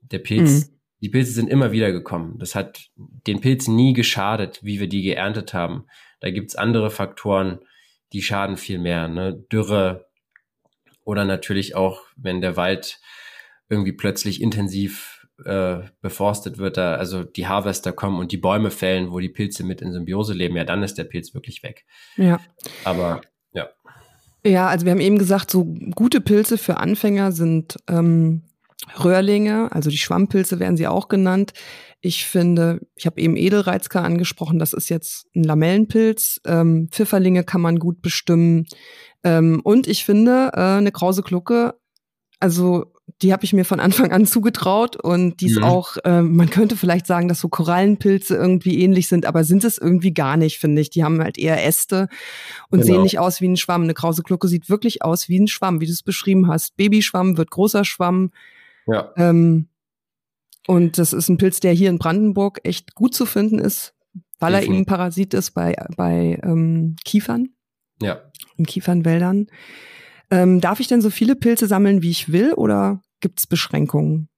der 0.00 0.18
Pilz, 0.18 0.66
mhm. 0.66 0.74
die 1.02 1.08
Pilze 1.10 1.32
sind 1.32 1.48
immer 1.48 1.72
wieder 1.72 1.92
gekommen. 1.92 2.38
Das 2.38 2.54
hat 2.54 2.90
den 2.96 3.40
Pilzen 3.40 3.76
nie 3.76 3.92
geschadet, 3.92 4.60
wie 4.62 4.80
wir 4.80 4.88
die 4.88 5.02
geerntet 5.02 5.54
haben. 5.54 5.86
Da 6.20 6.30
gibt's 6.30 6.56
andere 6.56 6.90
Faktoren, 6.90 7.60
die 8.12 8.22
schaden 8.22 8.56
viel 8.56 8.78
mehr. 8.78 9.08
Ne? 9.08 9.34
Dürre 9.52 10.08
oder 11.04 11.24
natürlich 11.24 11.74
auch, 11.74 12.02
wenn 12.16 12.40
der 12.40 12.56
Wald 12.56 13.00
irgendwie 13.68 13.92
plötzlich 13.92 14.40
intensiv 14.40 15.17
äh, 15.44 15.80
beforstet 16.00 16.58
wird, 16.58 16.76
da 16.76 16.94
also 16.94 17.24
die 17.24 17.46
Harvester 17.46 17.92
kommen 17.92 18.18
und 18.18 18.32
die 18.32 18.36
Bäume 18.38 18.70
fällen, 18.70 19.12
wo 19.12 19.20
die 19.20 19.28
Pilze 19.28 19.64
mit 19.64 19.80
in 19.80 19.92
Symbiose 19.92 20.34
leben, 20.34 20.56
ja, 20.56 20.64
dann 20.64 20.82
ist 20.82 20.98
der 20.98 21.04
Pilz 21.04 21.34
wirklich 21.34 21.62
weg. 21.62 21.84
Ja. 22.16 22.40
Aber 22.84 23.20
ja. 23.52 23.68
Ja, 24.44 24.68
also 24.68 24.84
wir 24.84 24.92
haben 24.92 25.00
eben 25.00 25.18
gesagt, 25.18 25.50
so 25.50 25.64
gute 25.94 26.20
Pilze 26.20 26.58
für 26.58 26.78
Anfänger 26.78 27.32
sind 27.32 27.76
ähm, 27.88 28.42
Röhrlinge, 29.02 29.70
also 29.72 29.90
die 29.90 29.98
Schwammpilze 29.98 30.60
werden 30.60 30.76
sie 30.76 30.86
auch 30.86 31.08
genannt. 31.08 31.52
Ich 32.00 32.26
finde, 32.26 32.80
ich 32.94 33.06
habe 33.06 33.20
eben 33.20 33.36
Edelreizker 33.36 34.02
angesprochen, 34.02 34.58
das 34.58 34.72
ist 34.72 34.88
jetzt 34.88 35.26
ein 35.34 35.42
Lamellenpilz. 35.42 36.40
Ähm, 36.46 36.88
Pfifferlinge 36.90 37.42
kann 37.42 37.60
man 37.60 37.78
gut 37.78 38.02
bestimmen. 38.02 38.66
Ähm, 39.24 39.60
und 39.64 39.88
ich 39.88 40.04
finde, 40.04 40.50
äh, 40.54 40.60
eine 40.60 40.92
krause 40.92 41.22
Glucke, 41.22 41.74
also 42.38 42.92
die 43.22 43.32
habe 43.32 43.44
ich 43.44 43.52
mir 43.52 43.64
von 43.64 43.80
Anfang 43.80 44.12
an 44.12 44.26
zugetraut 44.26 44.96
und 44.96 45.40
die 45.40 45.46
ist 45.46 45.58
mhm. 45.58 45.64
auch, 45.64 45.96
äh, 46.04 46.22
man 46.22 46.50
könnte 46.50 46.76
vielleicht 46.76 47.06
sagen, 47.06 47.28
dass 47.28 47.40
so 47.40 47.48
Korallenpilze 47.48 48.36
irgendwie 48.36 48.80
ähnlich 48.80 49.08
sind, 49.08 49.26
aber 49.26 49.42
sind 49.42 49.64
es 49.64 49.78
irgendwie 49.78 50.14
gar 50.14 50.36
nicht, 50.36 50.58
finde 50.58 50.80
ich. 50.80 50.90
Die 50.90 51.02
haben 51.02 51.20
halt 51.20 51.36
eher 51.36 51.64
Äste 51.64 52.08
und 52.70 52.80
genau. 52.80 52.94
sehen 52.94 53.02
nicht 53.02 53.18
aus 53.18 53.40
wie 53.40 53.48
ein 53.48 53.56
Schwamm. 53.56 53.82
Eine 53.82 53.94
krause 53.94 54.22
Glucke 54.22 54.46
sieht 54.46 54.70
wirklich 54.70 55.02
aus 55.02 55.28
wie 55.28 55.40
ein 55.40 55.48
Schwamm, 55.48 55.80
wie 55.80 55.86
du 55.86 55.92
es 55.92 56.02
beschrieben 56.02 56.46
hast. 56.46 56.76
Babyschwamm 56.76 57.36
wird 57.36 57.50
großer 57.50 57.84
Schwamm. 57.84 58.30
Ja. 58.86 59.12
Ähm, 59.16 59.68
und 60.68 60.98
das 60.98 61.12
ist 61.12 61.28
ein 61.28 61.38
Pilz, 61.38 61.60
der 61.60 61.72
hier 61.72 61.90
in 61.90 61.98
Brandenburg 61.98 62.60
echt 62.62 62.94
gut 62.94 63.14
zu 63.14 63.26
finden 63.26 63.58
ist, 63.58 63.94
weil 64.38 64.52
Definitiv. 64.52 64.70
er 64.70 64.76
eben 64.76 64.86
Parasit 64.86 65.34
ist 65.34 65.50
bei, 65.52 65.74
bei 65.96 66.38
ähm, 66.44 66.94
Kiefern. 67.04 67.48
Ja. 68.00 68.20
In 68.56 68.66
Kiefernwäldern. 68.66 69.48
Ähm, 70.30 70.60
darf 70.60 70.78
ich 70.78 70.86
denn 70.86 71.00
so 71.00 71.10
viele 71.10 71.34
Pilze 71.36 71.66
sammeln, 71.66 72.02
wie 72.02 72.10
ich 72.10 72.30
will, 72.30 72.52
oder 72.52 73.00
gibt 73.20 73.40
es 73.40 73.46
Beschränkungen? 73.46 74.28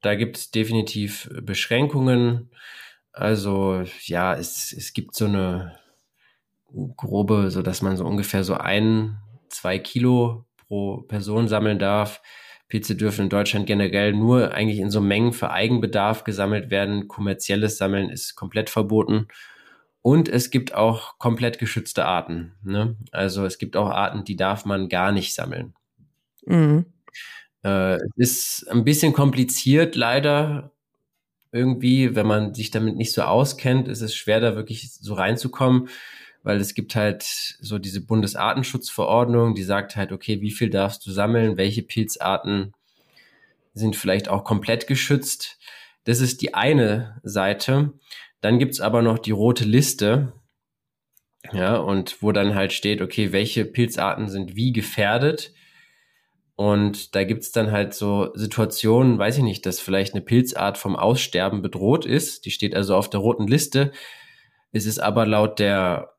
Da 0.00 0.14
gibt 0.14 0.36
es 0.36 0.50
definitiv 0.50 1.30
Beschränkungen. 1.42 2.50
Also 3.12 3.84
ja, 4.02 4.34
es, 4.34 4.72
es 4.72 4.92
gibt 4.92 5.14
so 5.14 5.26
eine 5.26 5.78
grobe, 6.96 7.50
so 7.50 7.62
dass 7.62 7.82
man 7.82 7.96
so 7.96 8.04
ungefähr 8.04 8.44
so 8.44 8.54
ein, 8.54 9.18
zwei 9.48 9.78
Kilo 9.78 10.44
pro 10.56 11.02
Person 11.02 11.48
sammeln 11.48 11.78
darf. 11.78 12.20
Pilze 12.68 12.96
dürfen 12.96 13.22
in 13.22 13.28
Deutschland 13.28 13.66
generell 13.66 14.12
nur 14.12 14.52
eigentlich 14.52 14.78
in 14.78 14.90
so 14.90 15.00
Mengen 15.00 15.32
für 15.32 15.50
Eigenbedarf 15.50 16.24
gesammelt 16.24 16.70
werden. 16.70 17.08
Kommerzielles 17.08 17.78
Sammeln 17.78 18.10
ist 18.10 18.34
komplett 18.34 18.70
verboten. 18.70 19.28
Und 20.02 20.28
es 20.28 20.50
gibt 20.50 20.74
auch 20.74 21.18
komplett 21.18 21.58
geschützte 21.58 22.04
Arten. 22.04 22.56
Ne? 22.62 22.96
Also 23.12 23.46
es 23.46 23.58
gibt 23.58 23.76
auch 23.76 23.88
Arten, 23.88 24.24
die 24.24 24.36
darf 24.36 24.64
man 24.64 24.88
gar 24.88 25.12
nicht 25.12 25.34
sammeln. 25.34 25.74
Mhm. 26.46 26.86
Äh, 27.64 27.98
ist 28.16 28.70
ein 28.70 28.84
bisschen 28.84 29.12
kompliziert, 29.12 29.96
leider. 29.96 30.72
Irgendwie, 31.52 32.16
wenn 32.16 32.26
man 32.26 32.52
sich 32.54 32.70
damit 32.70 32.96
nicht 32.96 33.12
so 33.12 33.22
auskennt, 33.22 33.88
ist 33.88 34.00
es 34.00 34.14
schwer, 34.14 34.40
da 34.40 34.56
wirklich 34.56 34.92
so 34.92 35.14
reinzukommen, 35.14 35.88
weil 36.42 36.58
es 36.60 36.74
gibt 36.74 36.96
halt 36.96 37.22
so 37.22 37.78
diese 37.78 38.04
Bundesartenschutzverordnung, 38.04 39.54
die 39.54 39.62
sagt 39.62 39.96
halt, 39.96 40.12
okay, 40.12 40.40
wie 40.40 40.50
viel 40.50 40.68
darfst 40.68 41.06
du 41.06 41.12
sammeln, 41.12 41.56
welche 41.56 41.82
Pilzarten 41.82 42.72
sind 43.72 43.96
vielleicht 43.96 44.28
auch 44.28 44.44
komplett 44.44 44.86
geschützt. 44.86 45.58
Das 46.04 46.20
ist 46.20 46.42
die 46.42 46.54
eine 46.54 47.20
Seite. 47.22 47.92
Dann 48.40 48.58
gibt's 48.58 48.80
aber 48.80 49.00
noch 49.00 49.18
die 49.18 49.30
rote 49.30 49.64
Liste, 49.64 50.32
ja, 51.52 51.76
und 51.76 52.22
wo 52.22 52.32
dann 52.32 52.54
halt 52.54 52.72
steht, 52.72 53.02
okay, 53.02 53.32
welche 53.32 53.64
Pilzarten 53.64 54.28
sind 54.28 54.56
wie 54.56 54.72
gefährdet. 54.72 55.52
Und 56.56 57.16
da 57.16 57.24
gibt's 57.24 57.50
dann 57.50 57.72
halt 57.72 57.94
so 57.94 58.30
Situationen, 58.34 59.18
weiß 59.18 59.38
ich 59.38 59.42
nicht, 59.42 59.66
dass 59.66 59.80
vielleicht 59.80 60.14
eine 60.14 60.22
Pilzart 60.22 60.78
vom 60.78 60.94
Aussterben 60.94 61.62
bedroht 61.62 62.06
ist. 62.06 62.44
Die 62.44 62.52
steht 62.52 62.74
also 62.76 62.94
auf 62.94 63.10
der 63.10 63.20
roten 63.20 63.48
Liste. 63.48 63.90
Es 64.70 64.86
ist 64.86 65.00
aber 65.00 65.26
laut 65.26 65.58
der 65.58 66.14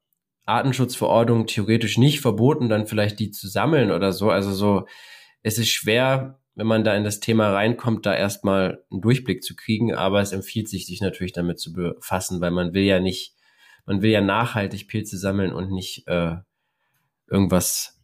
Artenschutzverordnung 0.46 1.48
theoretisch 1.48 1.98
nicht 1.98 2.20
verboten, 2.20 2.70
dann 2.70 2.86
vielleicht 2.86 3.20
die 3.20 3.32
zu 3.32 3.48
sammeln 3.48 3.92
oder 3.92 4.12
so. 4.12 4.30
Also 4.30 4.52
so, 4.52 4.86
es 5.42 5.58
ist 5.58 5.70
schwer, 5.70 6.40
wenn 6.56 6.68
man 6.68 6.84
da 6.84 6.96
in 6.96 7.06
das 7.06 7.22
Thema 7.22 7.52
reinkommt, 7.54 8.06
da 8.06 8.14
erstmal 8.14 8.84
einen 8.92 9.02
Durchblick 9.02 9.42
zu 9.42 9.56
kriegen. 9.56 9.94
Aber 9.94 10.22
es 10.22 10.34
empfiehlt 10.34 10.68
sich, 10.68 10.86
sich 10.86 11.02
natürlich 11.02 11.34
damit 11.34 11.60
zu 11.60 11.72
befassen, 11.72 12.42
weil 12.42 12.52
man 12.52 12.74
will 12.74 12.84
ja 12.84 13.00
nicht, 13.00 13.36
man 13.86 14.02
will 14.02 14.12
ja 14.12 14.22
nachhaltig 14.22 14.90
Pilze 14.90 15.18
sammeln 15.18 15.54
und 15.54 15.72
nicht 15.72 16.08
äh, 16.08 16.36
irgendwas 17.30 17.95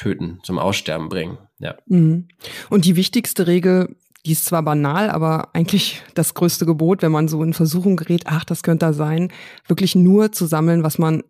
töten, 0.00 0.40
zum 0.42 0.58
Aussterben 0.58 1.08
bringen. 1.08 1.38
Ja. 1.58 1.76
Mhm. 1.86 2.28
Und 2.68 2.84
die 2.84 2.96
wichtigste 2.96 3.46
Regel, 3.46 3.96
die 4.26 4.32
ist 4.32 4.44
zwar 4.44 4.62
banal, 4.62 5.10
aber 5.10 5.54
eigentlich 5.54 6.02
das 6.14 6.34
größte 6.34 6.66
Gebot, 6.66 7.02
wenn 7.02 7.12
man 7.12 7.28
so 7.28 7.42
in 7.42 7.54
Versuchung 7.54 7.96
gerät, 7.96 8.24
ach, 8.26 8.44
das 8.44 8.62
könnte 8.62 8.86
da 8.86 8.92
sein, 8.92 9.32
wirklich 9.66 9.94
nur 9.94 10.32
zu 10.32 10.46
sammeln, 10.46 10.82
was 10.82 10.98
man 10.98 11.22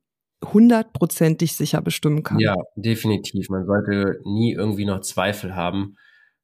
hundertprozentig 0.43 1.55
sicher 1.55 1.83
bestimmen 1.83 2.23
kann. 2.23 2.39
Ja, 2.39 2.57
definitiv. 2.75 3.51
Man 3.51 3.67
sollte 3.67 4.21
nie 4.25 4.55
irgendwie 4.55 4.87
noch 4.87 5.01
Zweifel 5.01 5.55
haben 5.55 5.97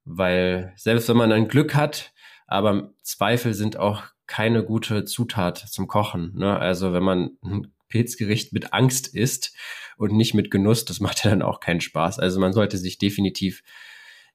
weil 0.07 0.73
selbst 0.77 1.09
wenn 1.09 1.17
man 1.17 1.31
dann 1.31 1.49
Glück 1.49 1.75
hat, 1.75 2.13
aber 2.47 2.91
Zweifel 3.03 3.53
sind 3.53 3.77
auch 3.77 4.05
keine 4.27 4.65
gute 4.65 5.05
Zutat 5.05 5.59
zum 5.59 5.89
Kochen. 5.89 6.33
Ne? 6.37 6.57
Also 6.59 6.93
wenn 6.93 7.03
man 7.03 7.37
ein 7.45 7.73
Pilzgericht 7.89 8.53
mit 8.53 8.73
Angst 8.73 9.15
isst 9.15 9.55
und 9.97 10.13
nicht 10.13 10.35
mit 10.35 10.51
Genuss, 10.51 10.85
das 10.85 11.01
macht 11.01 11.25
ja 11.25 11.31
dann 11.31 11.43
auch 11.43 11.61
keinen 11.61 11.81
Spaß. 11.81 12.19
Also 12.19 12.41
man 12.41 12.53
sollte 12.53 12.79
sich 12.79 12.99
definitiv 12.99 13.63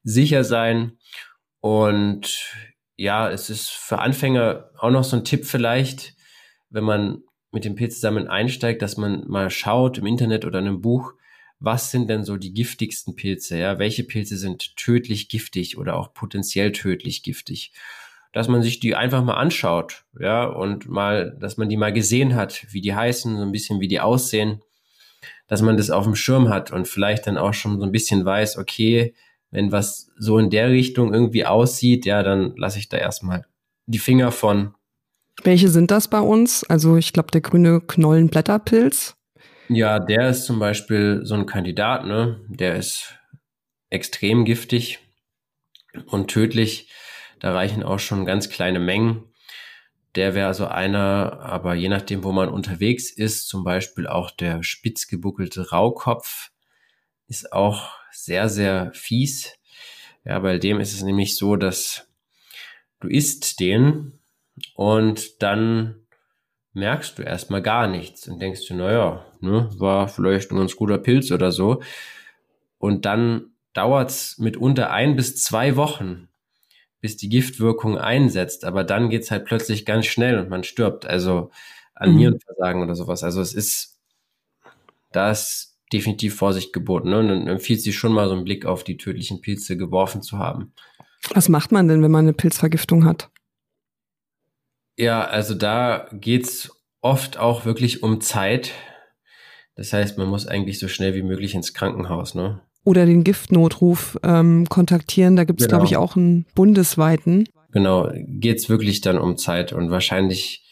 sicher 0.02 0.44
sein. 0.44 0.98
Und 1.60 2.52
ja, 2.96 3.30
es 3.30 3.50
ist 3.50 3.70
für 3.70 3.98
Anfänger 3.98 4.70
auch 4.78 4.90
noch 4.90 5.04
so 5.04 5.16
ein 5.16 5.24
Tipp 5.24 5.44
vielleicht, 5.44 6.14
wenn 6.70 6.84
man 6.84 7.22
mit 7.52 7.64
dem 7.64 7.74
Pilzsammeln 7.74 8.28
einsteigt, 8.28 8.82
dass 8.82 8.96
man 8.96 9.28
mal 9.28 9.50
schaut 9.50 9.98
im 9.98 10.06
Internet 10.06 10.44
oder 10.44 10.58
in 10.58 10.66
einem 10.66 10.80
Buch, 10.80 11.12
was 11.60 11.90
sind 11.90 12.08
denn 12.08 12.24
so 12.24 12.36
die 12.36 12.52
giftigsten 12.52 13.14
Pilze? 13.14 13.58
Ja, 13.58 13.78
welche 13.78 14.02
Pilze 14.02 14.36
sind 14.36 14.76
tödlich 14.76 15.28
giftig 15.28 15.78
oder 15.78 15.96
auch 15.96 16.12
potenziell 16.12 16.72
tödlich 16.72 17.22
giftig? 17.22 17.72
Dass 18.32 18.48
man 18.48 18.62
sich 18.62 18.80
die 18.80 18.94
einfach 18.94 19.22
mal 19.22 19.34
anschaut, 19.34 20.04
ja, 20.18 20.44
und 20.44 20.88
mal, 20.88 21.36
dass 21.38 21.58
man 21.58 21.68
die 21.68 21.76
mal 21.76 21.92
gesehen 21.92 22.34
hat, 22.34 22.66
wie 22.70 22.80
die 22.80 22.94
heißen, 22.94 23.36
so 23.36 23.42
ein 23.42 23.52
bisschen 23.52 23.80
wie 23.80 23.88
die 23.88 24.00
aussehen, 24.00 24.62
dass 25.48 25.60
man 25.60 25.76
das 25.76 25.90
auf 25.90 26.04
dem 26.04 26.14
Schirm 26.14 26.48
hat 26.48 26.72
und 26.72 26.88
vielleicht 26.88 27.26
dann 27.26 27.36
auch 27.36 27.52
schon 27.52 27.78
so 27.78 27.84
ein 27.84 27.92
bisschen 27.92 28.24
weiß, 28.24 28.56
okay, 28.56 29.14
wenn 29.50 29.70
was 29.70 30.10
so 30.18 30.38
in 30.38 30.48
der 30.48 30.70
Richtung 30.70 31.12
irgendwie 31.12 31.44
aussieht, 31.44 32.06
ja, 32.06 32.22
dann 32.22 32.56
lasse 32.56 32.78
ich 32.78 32.88
da 32.88 32.96
erstmal 32.96 33.44
die 33.86 33.98
Finger 33.98 34.32
von. 34.32 34.74
Welche 35.44 35.68
sind 35.68 35.90
das 35.90 36.08
bei 36.08 36.20
uns? 36.20 36.64
Also 36.64 36.96
ich 36.96 37.12
glaube, 37.12 37.30
der 37.30 37.42
grüne 37.42 37.80
Knollenblätterpilz. 37.80 39.16
Ja, 39.68 39.98
der 39.98 40.30
ist 40.30 40.44
zum 40.44 40.58
Beispiel 40.58 41.20
so 41.24 41.34
ein 41.34 41.46
Kandidat, 41.46 42.06
ne? 42.06 42.40
Der 42.48 42.76
ist 42.76 43.14
extrem 43.90 44.44
giftig 44.44 45.00
und 46.06 46.28
tödlich. 46.28 46.90
Da 47.42 47.52
reichen 47.52 47.82
auch 47.82 47.98
schon 47.98 48.24
ganz 48.24 48.50
kleine 48.50 48.78
Mengen. 48.78 49.24
Der 50.14 50.36
wäre 50.36 50.46
also 50.46 50.68
einer, 50.68 51.40
aber 51.40 51.74
je 51.74 51.88
nachdem, 51.88 52.22
wo 52.22 52.30
man 52.30 52.48
unterwegs 52.48 53.10
ist, 53.10 53.48
zum 53.48 53.64
Beispiel 53.64 54.06
auch 54.06 54.30
der 54.30 54.62
spitz 54.62 55.08
gebuckelte 55.08 55.70
Raukopf 55.70 56.52
ist 57.26 57.52
auch 57.52 57.90
sehr, 58.12 58.48
sehr 58.48 58.92
fies. 58.94 59.58
Ja, 60.24 60.38
bei 60.38 60.58
dem 60.58 60.78
ist 60.78 60.94
es 60.94 61.02
nämlich 61.02 61.36
so, 61.36 61.56
dass 61.56 62.08
du 63.00 63.08
isst 63.08 63.58
den 63.58 64.20
und 64.76 65.42
dann 65.42 65.96
merkst 66.74 67.18
du 67.18 67.24
erstmal 67.24 67.60
gar 67.60 67.88
nichts 67.88 68.28
und 68.28 68.40
denkst 68.40 68.68
du, 68.68 68.74
naja, 68.74 69.26
ne, 69.40 69.68
war 69.78 70.06
vielleicht 70.06 70.52
ein 70.52 70.58
ganz 70.58 70.76
guter 70.76 70.98
Pilz 70.98 71.32
oder 71.32 71.50
so. 71.50 71.82
Und 72.78 73.04
dann 73.04 73.56
dauert's 73.72 74.38
mitunter 74.38 74.92
ein 74.92 75.16
bis 75.16 75.42
zwei 75.42 75.74
Wochen, 75.74 76.28
bis 77.02 77.18
die 77.18 77.28
Giftwirkung 77.28 77.98
einsetzt. 77.98 78.64
Aber 78.64 78.84
dann 78.84 79.10
geht's 79.10 79.30
halt 79.30 79.44
plötzlich 79.44 79.84
ganz 79.84 80.06
schnell 80.06 80.38
und 80.38 80.48
man 80.48 80.64
stirbt. 80.64 81.04
Also 81.04 81.50
an 81.94 82.12
mhm. 82.12 82.16
Nierenversagen 82.16 82.82
oder 82.82 82.94
sowas. 82.94 83.22
Also 83.22 83.42
es 83.42 83.52
ist, 83.52 84.00
da 85.10 85.30
ist 85.30 85.76
definitiv 85.92 86.36
Vorsicht 86.36 86.72
geboten. 86.72 87.10
Ne? 87.10 87.18
Und 87.18 87.28
dann 87.28 87.46
empfiehlt 87.48 87.82
sich 87.82 87.98
schon 87.98 88.12
mal 88.12 88.28
so 88.28 88.34
einen 88.34 88.44
Blick 88.44 88.64
auf 88.64 88.84
die 88.84 88.96
tödlichen 88.96 89.42
Pilze 89.42 89.76
geworfen 89.76 90.22
zu 90.22 90.38
haben. 90.38 90.72
Was 91.34 91.48
macht 91.48 91.72
man 91.72 91.88
denn, 91.88 92.02
wenn 92.02 92.10
man 92.10 92.24
eine 92.24 92.32
Pilzvergiftung 92.32 93.04
hat? 93.04 93.30
Ja, 94.96 95.24
also 95.24 95.54
da 95.54 96.08
geht's 96.12 96.70
oft 97.00 97.36
auch 97.36 97.64
wirklich 97.64 98.02
um 98.02 98.20
Zeit. 98.20 98.72
Das 99.74 99.92
heißt, 99.92 100.18
man 100.18 100.28
muss 100.28 100.46
eigentlich 100.46 100.78
so 100.78 100.88
schnell 100.88 101.14
wie 101.14 101.22
möglich 101.22 101.54
ins 101.54 101.74
Krankenhaus, 101.74 102.34
ne? 102.34 102.60
Oder 102.84 103.06
den 103.06 103.24
Giftnotruf 103.24 104.18
ähm, 104.22 104.68
kontaktieren. 104.68 105.36
Da 105.36 105.44
gibt 105.44 105.60
es, 105.60 105.66
genau. 105.66 105.78
glaube 105.78 105.86
ich, 105.86 105.96
auch 105.96 106.16
einen 106.16 106.46
bundesweiten. 106.54 107.48
Genau, 107.72 108.10
geht's 108.14 108.68
wirklich 108.68 109.00
dann 109.00 109.18
um 109.18 109.36
Zeit 109.38 109.72
und 109.72 109.90
wahrscheinlich, 109.90 110.64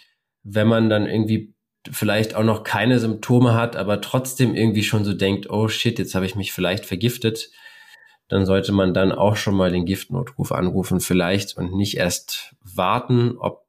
wenn 0.42 0.68
man 0.68 0.90
dann 0.90 1.06
irgendwie 1.06 1.54
vielleicht 1.90 2.34
auch 2.34 2.42
noch 2.42 2.62
keine 2.62 2.98
Symptome 2.98 3.54
hat, 3.54 3.76
aber 3.76 4.00
trotzdem 4.00 4.54
irgendwie 4.54 4.82
schon 4.82 5.04
so 5.04 5.14
denkt, 5.14 5.48
oh 5.48 5.68
shit, 5.68 5.98
jetzt 5.98 6.14
habe 6.14 6.26
ich 6.26 6.34
mich 6.34 6.52
vielleicht 6.52 6.84
vergiftet, 6.84 7.50
dann 8.28 8.44
sollte 8.44 8.72
man 8.72 8.92
dann 8.92 9.12
auch 9.12 9.36
schon 9.36 9.54
mal 9.54 9.70
den 9.70 9.86
Giftnotruf 9.86 10.52
anrufen 10.52 11.00
vielleicht 11.00 11.56
und 11.56 11.74
nicht 11.74 11.96
erst 11.96 12.54
warten, 12.60 13.36
ob 13.38 13.64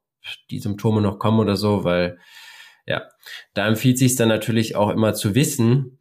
die 0.50 0.60
Symptome 0.60 1.00
noch 1.00 1.18
kommen 1.18 1.40
oder 1.40 1.56
so, 1.56 1.84
weil 1.84 2.18
ja, 2.86 3.02
da 3.54 3.66
empfiehlt 3.66 3.98
sich 3.98 4.14
dann 4.16 4.28
natürlich 4.28 4.76
auch 4.76 4.90
immer 4.90 5.14
zu 5.14 5.34
wissen, 5.34 5.98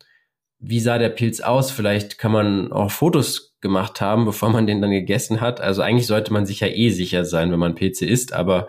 wie 0.61 0.79
sah 0.79 0.97
der 0.97 1.09
Pilz 1.09 1.41
aus? 1.41 1.71
Vielleicht 1.71 2.17
kann 2.17 2.31
man 2.31 2.71
auch 2.71 2.91
Fotos 2.91 3.55
gemacht 3.61 3.99
haben, 3.99 4.25
bevor 4.25 4.49
man 4.49 4.67
den 4.67 4.81
dann 4.81 4.91
gegessen 4.91 5.41
hat. 5.41 5.59
Also 5.59 5.81
eigentlich 5.81 6.07
sollte 6.07 6.31
man 6.31 6.45
sich 6.45 6.61
ja 6.61 6.67
eh 6.67 6.89
sicher 6.91 7.25
sein, 7.25 7.51
wenn 7.51 7.59
man 7.59 7.75
Pilze 7.75 8.05
isst, 8.05 8.33
aber 8.33 8.67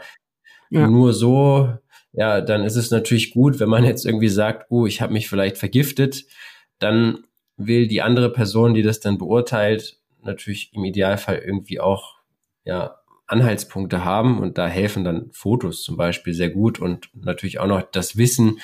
ja. 0.70 0.86
nur 0.86 1.12
so, 1.12 1.74
ja, 2.12 2.40
dann 2.40 2.64
ist 2.64 2.76
es 2.76 2.90
natürlich 2.90 3.32
gut, 3.32 3.60
wenn 3.60 3.68
man 3.68 3.84
jetzt 3.84 4.06
irgendwie 4.06 4.28
sagt, 4.28 4.66
oh, 4.70 4.86
ich 4.86 5.00
habe 5.00 5.12
mich 5.12 5.28
vielleicht 5.28 5.58
vergiftet, 5.58 6.24
dann 6.78 7.24
will 7.56 7.86
die 7.86 8.02
andere 8.02 8.32
Person, 8.32 8.74
die 8.74 8.82
das 8.82 9.00
dann 9.00 9.18
beurteilt, 9.18 9.98
natürlich 10.22 10.72
im 10.72 10.84
Idealfall 10.84 11.38
irgendwie 11.38 11.80
auch 11.80 12.16
ja 12.64 12.96
Anhaltspunkte 13.26 14.04
haben 14.04 14.40
und 14.40 14.58
da 14.58 14.66
helfen 14.66 15.04
dann 15.04 15.30
Fotos 15.32 15.82
zum 15.82 15.96
Beispiel 15.96 16.34
sehr 16.34 16.50
gut 16.50 16.78
und 16.78 17.08
natürlich 17.14 17.58
auch 17.60 17.66
noch 17.66 17.82
das 17.82 18.16
Wissen, 18.16 18.60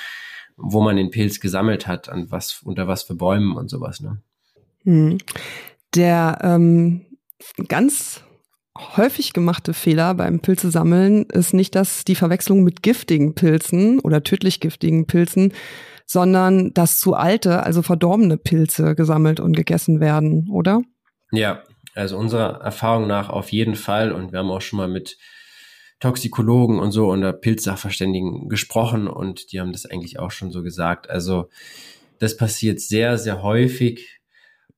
wo 0.59 0.83
man 0.83 0.97
den 0.97 1.11
Pilz 1.11 1.41
gesammelt 1.41 1.87
hat, 1.87 2.09
an 2.09 2.31
was, 2.31 2.63
unter 2.65 2.87
was 2.89 3.05
für 3.05 3.15
Bäumen 3.15 3.57
und 3.57 3.71
sowas. 3.71 4.01
Ne? 4.01 4.21
Hm. 4.83 5.19
Der 5.95 6.39
ähm, 6.43 7.07
ganz 7.69 8.23
häufig 8.97 9.33
gemachte 9.33 9.75
Fehler 9.75 10.15
beim 10.15 10.41
Pilzesammeln 10.41 11.25
ist 11.27 11.55
nicht, 11.55 11.75
dass 11.75 12.05
die 12.05 12.15
Verwechslung 12.15 12.63
mit 12.63 12.83
giftigen 12.83 13.35
Pilzen 13.35 14.01
oder 14.01 14.23
tödlich 14.23 14.61
giftigen 14.61 15.07
Pilzen, 15.07 15.53
sondern 16.07 16.73
dass 16.75 16.99
zu 16.99 17.15
alte, 17.15 17.63
also 17.63 17.83
verdorbene 17.83 18.37
Pilze 18.37 18.95
gesammelt 18.95 19.41
und 19.41 19.55
gegessen 19.55 20.01
werden, 20.01 20.49
oder? 20.51 20.83
Ja, 21.33 21.63
also 21.95 22.17
unserer 22.17 22.61
Erfahrung 22.61 23.07
nach 23.07 23.29
auf 23.29 23.53
jeden 23.53 23.75
Fall. 23.75 24.13
Und 24.13 24.33
wir 24.33 24.39
haben 24.39 24.51
auch 24.51 24.63
schon 24.63 24.79
mal 24.79 24.89
mit 24.89 25.19
Toxikologen 26.01 26.79
und 26.79 26.93
so 26.93 27.11
und 27.11 27.23
der 27.23 27.33
Pilzsachverständigen 27.33 28.49
gesprochen 28.49 29.09
und 29.09 29.53
die 29.53 29.61
haben 29.61 29.73
das 29.73 29.87
eigentlich 29.87 30.19
auch 30.19 30.31
schon 30.31 30.51
so 30.51 30.63
gesagt. 30.63 31.11
Also 31.11 31.49
das 32.19 32.37
passiert 32.37 32.81
sehr, 32.81 33.19
sehr 33.19 33.43
häufig 33.43 34.21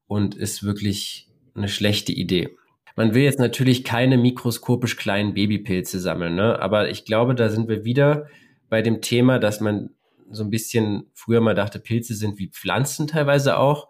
und 0.06 0.34
ist 0.34 0.62
wirklich 0.62 1.28
eine 1.54 1.68
schlechte 1.68 2.12
Idee. 2.12 2.56
Man 2.96 3.14
will 3.14 3.22
jetzt 3.22 3.38
natürlich 3.38 3.84
keine 3.84 4.18
mikroskopisch 4.18 4.96
kleinen 4.96 5.34
Babypilze 5.34 6.00
sammeln, 6.00 6.34
ne? 6.34 6.60
aber 6.60 6.90
ich 6.90 7.04
glaube, 7.04 7.34
da 7.34 7.48
sind 7.48 7.68
wir 7.68 7.84
wieder 7.84 8.28
bei 8.68 8.82
dem 8.82 9.00
Thema, 9.00 9.38
dass 9.38 9.60
man 9.60 9.90
so 10.30 10.44
ein 10.44 10.50
bisschen 10.50 11.10
früher 11.12 11.40
mal 11.40 11.54
dachte, 11.54 11.80
Pilze 11.80 12.14
sind 12.14 12.38
wie 12.38 12.48
Pflanzen 12.48 13.06
teilweise 13.06 13.58
auch 13.58 13.88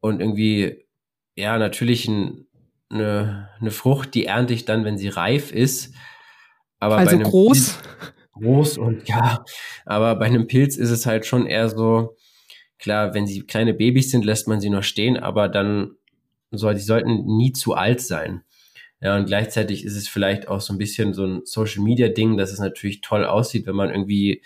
und 0.00 0.20
irgendwie 0.20 0.86
ja, 1.36 1.58
natürlich 1.58 2.08
ein, 2.08 2.46
eine, 2.88 3.50
eine 3.60 3.70
Frucht, 3.70 4.14
die 4.14 4.26
ernte 4.26 4.54
ich 4.54 4.64
dann, 4.64 4.84
wenn 4.84 4.98
sie 4.98 5.08
reif 5.08 5.52
ist. 5.52 5.94
Aber 6.78 6.96
also 6.98 7.18
groß? 7.18 7.72
Pilz, 7.72 7.78
groß 8.32 8.78
und 8.78 9.08
ja, 9.08 9.44
aber 9.84 10.16
bei 10.16 10.26
einem 10.26 10.46
Pilz 10.46 10.76
ist 10.76 10.90
es 10.90 11.06
halt 11.06 11.26
schon 11.26 11.46
eher 11.46 11.68
so, 11.68 12.16
klar, 12.78 13.14
wenn 13.14 13.26
sie 13.26 13.42
kleine 13.42 13.74
Babys 13.74 14.10
sind, 14.10 14.24
lässt 14.24 14.48
man 14.48 14.60
sie 14.60 14.70
noch 14.70 14.82
stehen, 14.82 15.16
aber 15.16 15.48
dann 15.48 15.92
soll, 16.50 16.74
die 16.74 16.80
sollten 16.80 17.24
nie 17.36 17.52
zu 17.52 17.74
alt 17.74 18.00
sein. 18.00 18.42
Ja, 19.00 19.16
und 19.16 19.26
gleichzeitig 19.26 19.84
ist 19.84 19.96
es 19.96 20.08
vielleicht 20.08 20.48
auch 20.48 20.60
so 20.60 20.72
ein 20.72 20.78
bisschen 20.78 21.12
so 21.12 21.24
ein 21.26 21.42
Social 21.44 21.82
Media 21.82 22.08
Ding, 22.08 22.36
dass 22.36 22.52
es 22.52 22.58
natürlich 22.58 23.02
toll 23.02 23.24
aussieht, 23.24 23.66
wenn 23.66 23.76
man 23.76 23.90
irgendwie, 23.90 24.42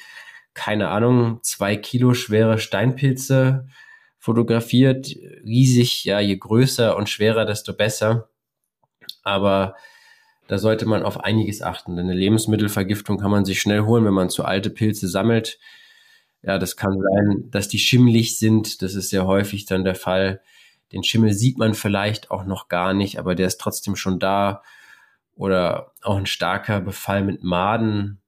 keine 0.55 0.89
Ahnung, 0.89 1.39
zwei 1.43 1.77
Kilo 1.77 2.15
schwere 2.15 2.59
Steinpilze 2.59 3.69
fotografiert. 4.19 5.15
Riesig, 5.45 6.05
ja, 6.05 6.21
je 6.21 6.37
größer 6.37 6.97
und 6.97 7.09
schwerer, 7.09 7.45
desto 7.45 7.73
besser. 7.75 8.29
Aber 9.23 9.77
da 10.51 10.59
sollte 10.59 10.85
man 10.85 11.05
auf 11.05 11.21
einiges 11.21 11.63
achten. 11.63 11.95
Denn 11.95 12.07
eine 12.07 12.19
Lebensmittelvergiftung 12.19 13.19
kann 13.19 13.31
man 13.31 13.45
sich 13.45 13.61
schnell 13.61 13.83
holen, 13.83 14.05
wenn 14.05 14.13
man 14.13 14.31
zu 14.31 14.45
alte 14.45 14.69
Pilze 14.69 15.07
sammelt. 15.07 15.61
Ja, 16.43 16.59
das 16.59 16.77
kann 16.77 17.01
sein, 17.01 17.45
dass 17.53 17.69
die 17.69 17.79
schimmelig 17.79 18.37
sind. 18.37 18.83
Das 18.83 18.95
ist 18.95 19.11
sehr 19.11 19.29
häufig 19.29 19.67
dann 19.67 19.85
der 19.85 19.95
Fall. 19.95 20.41
Den 20.91 21.05
Schimmel 21.05 21.35
sieht 21.35 21.57
man 21.57 21.75
vielleicht 21.75 22.33
auch 22.33 22.45
noch 22.45 22.67
gar 22.67 22.95
nicht, 22.95 23.21
aber 23.21 23.37
der 23.37 23.47
ist 23.47 23.61
trotzdem 23.61 23.95
schon 23.95 24.19
da. 24.19 24.65
Oder 25.37 25.93
auch 26.03 26.17
ein 26.17 26.27
starker 26.27 26.81
Befall 26.81 27.23
mit 27.23 27.45
Maden 27.45 28.20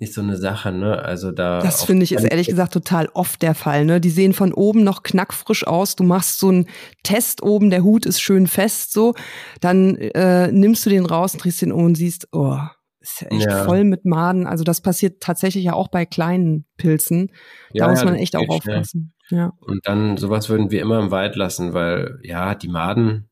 ist 0.00 0.14
so 0.14 0.22
eine 0.22 0.38
Sache, 0.38 0.72
ne? 0.72 0.98
Also 0.98 1.30
da. 1.30 1.60
Das 1.60 1.84
finde 1.84 2.04
ich 2.04 2.12
ist 2.12 2.24
ehrlich 2.24 2.48
gesagt 2.48 2.72
total 2.72 3.08
oft 3.12 3.42
der 3.42 3.54
Fall, 3.54 3.84
ne? 3.84 4.00
Die 4.00 4.08
sehen 4.08 4.32
von 4.32 4.54
oben 4.54 4.82
noch 4.82 5.02
knackfrisch 5.02 5.66
aus. 5.66 5.94
Du 5.94 6.04
machst 6.04 6.38
so 6.38 6.48
einen 6.48 6.66
Test 7.02 7.42
oben, 7.42 7.68
der 7.68 7.84
Hut 7.84 8.06
ist 8.06 8.20
schön 8.20 8.46
fest, 8.46 8.92
so. 8.92 9.14
Dann 9.60 9.96
äh, 9.96 10.50
nimmst 10.50 10.86
du 10.86 10.90
den 10.90 11.04
raus, 11.04 11.34
drehst 11.34 11.60
den 11.60 11.70
um 11.70 11.84
und 11.84 11.96
siehst, 11.96 12.28
oh, 12.32 12.56
ist 13.00 13.20
ja 13.20 13.28
echt 13.28 13.46
ja. 13.46 13.64
voll 13.64 13.84
mit 13.84 14.06
Maden. 14.06 14.46
Also 14.46 14.64
das 14.64 14.80
passiert 14.80 15.22
tatsächlich 15.22 15.64
ja 15.64 15.74
auch 15.74 15.88
bei 15.88 16.06
kleinen 16.06 16.64
Pilzen. 16.78 17.30
Da 17.74 17.84
ja, 17.84 17.88
muss 17.90 18.02
man 18.02 18.14
echt 18.14 18.36
auch 18.36 18.48
aufpassen. 18.48 19.12
Ja. 19.28 19.52
Und 19.60 19.86
dann 19.86 20.16
sowas 20.16 20.48
würden 20.48 20.70
wir 20.70 20.80
immer 20.80 20.98
im 20.98 21.10
Wald 21.10 21.36
lassen, 21.36 21.72
weil 21.74 22.18
ja, 22.22 22.54
die 22.54 22.68
Maden, 22.68 23.29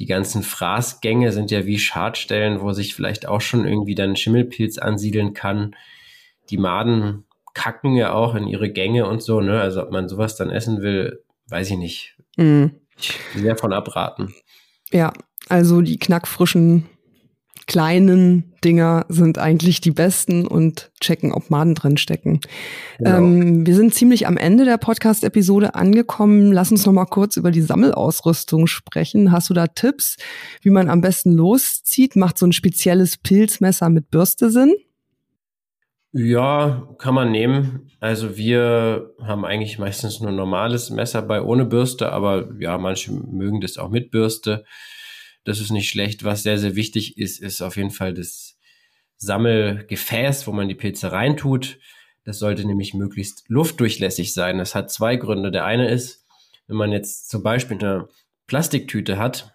die 0.00 0.06
ganzen 0.06 0.42
Fraßgänge 0.42 1.30
sind 1.30 1.50
ja 1.50 1.66
wie 1.66 1.78
Schadstellen, 1.78 2.62
wo 2.62 2.72
sich 2.72 2.94
vielleicht 2.94 3.28
auch 3.28 3.42
schon 3.42 3.66
irgendwie 3.66 3.94
dann 3.94 4.16
Schimmelpilz 4.16 4.78
ansiedeln 4.78 5.34
kann. 5.34 5.76
Die 6.48 6.56
Maden 6.56 7.26
kacken 7.52 7.94
ja 7.94 8.14
auch 8.14 8.34
in 8.34 8.46
ihre 8.46 8.72
Gänge 8.72 9.06
und 9.06 9.22
so, 9.22 9.42
ne? 9.42 9.60
Also 9.60 9.82
ob 9.82 9.90
man 9.90 10.08
sowas 10.08 10.36
dann 10.36 10.48
essen 10.48 10.80
will, 10.80 11.22
weiß 11.48 11.70
ich 11.70 11.76
nicht. 11.76 12.16
Mhm. 12.38 12.76
Ich 12.98 13.14
will 13.34 13.44
davon 13.44 13.74
abraten. 13.74 14.34
Ja, 14.90 15.12
also 15.50 15.82
die 15.82 15.98
knackfrischen 15.98 16.86
kleinen 17.70 18.52
Dinger 18.64 19.06
sind 19.08 19.38
eigentlich 19.38 19.80
die 19.80 19.92
besten 19.92 20.44
und 20.44 20.90
checken, 21.00 21.32
ob 21.32 21.50
Maden 21.50 21.76
drin 21.76 21.98
stecken. 21.98 22.40
Genau. 22.98 23.18
Ähm, 23.18 23.64
wir 23.64 23.76
sind 23.76 23.94
ziemlich 23.94 24.26
am 24.26 24.36
Ende 24.36 24.64
der 24.64 24.76
Podcast-Episode 24.76 25.76
angekommen. 25.76 26.50
Lass 26.50 26.72
uns 26.72 26.84
noch 26.84 26.92
mal 26.92 27.04
kurz 27.04 27.36
über 27.36 27.52
die 27.52 27.62
Sammelausrüstung 27.62 28.66
sprechen. 28.66 29.30
Hast 29.30 29.50
du 29.50 29.54
da 29.54 29.68
Tipps, 29.68 30.16
wie 30.62 30.70
man 30.70 30.90
am 30.90 31.00
besten 31.00 31.30
loszieht? 31.30 32.16
Macht 32.16 32.38
so 32.38 32.46
ein 32.46 32.52
spezielles 32.52 33.18
Pilzmesser 33.18 33.88
mit 33.88 34.10
Bürste 34.10 34.50
Sinn? 34.50 34.74
Ja, 36.10 36.88
kann 36.98 37.14
man 37.14 37.30
nehmen. 37.30 37.88
Also 38.00 38.36
wir 38.36 39.14
haben 39.22 39.44
eigentlich 39.44 39.78
meistens 39.78 40.18
nur 40.18 40.30
ein 40.30 40.36
normales 40.36 40.90
Messer 40.90 41.22
bei 41.22 41.40
ohne 41.40 41.66
Bürste, 41.66 42.10
aber 42.10 42.48
ja, 42.58 42.78
manche 42.78 43.12
mögen 43.12 43.60
das 43.60 43.78
auch 43.78 43.90
mit 43.90 44.10
Bürste. 44.10 44.64
Das 45.44 45.60
ist 45.60 45.70
nicht 45.70 45.88
schlecht. 45.88 46.24
Was 46.24 46.42
sehr, 46.42 46.58
sehr 46.58 46.76
wichtig 46.76 47.16
ist, 47.18 47.40
ist 47.40 47.62
auf 47.62 47.76
jeden 47.76 47.90
Fall 47.90 48.14
das 48.14 48.58
Sammelgefäß, 49.16 50.46
wo 50.46 50.52
man 50.52 50.68
die 50.68 50.74
Pilze 50.74 51.12
reintut. 51.12 51.78
Das 52.24 52.38
sollte 52.38 52.66
nämlich 52.66 52.94
möglichst 52.94 53.44
luftdurchlässig 53.48 54.34
sein. 54.34 54.58
Das 54.58 54.74
hat 54.74 54.90
zwei 54.90 55.16
Gründe. 55.16 55.50
Der 55.50 55.64
eine 55.64 55.88
ist, 55.88 56.26
wenn 56.66 56.76
man 56.76 56.92
jetzt 56.92 57.30
zum 57.30 57.42
Beispiel 57.42 57.78
eine 57.78 58.08
Plastiktüte 58.46 59.18
hat, 59.18 59.54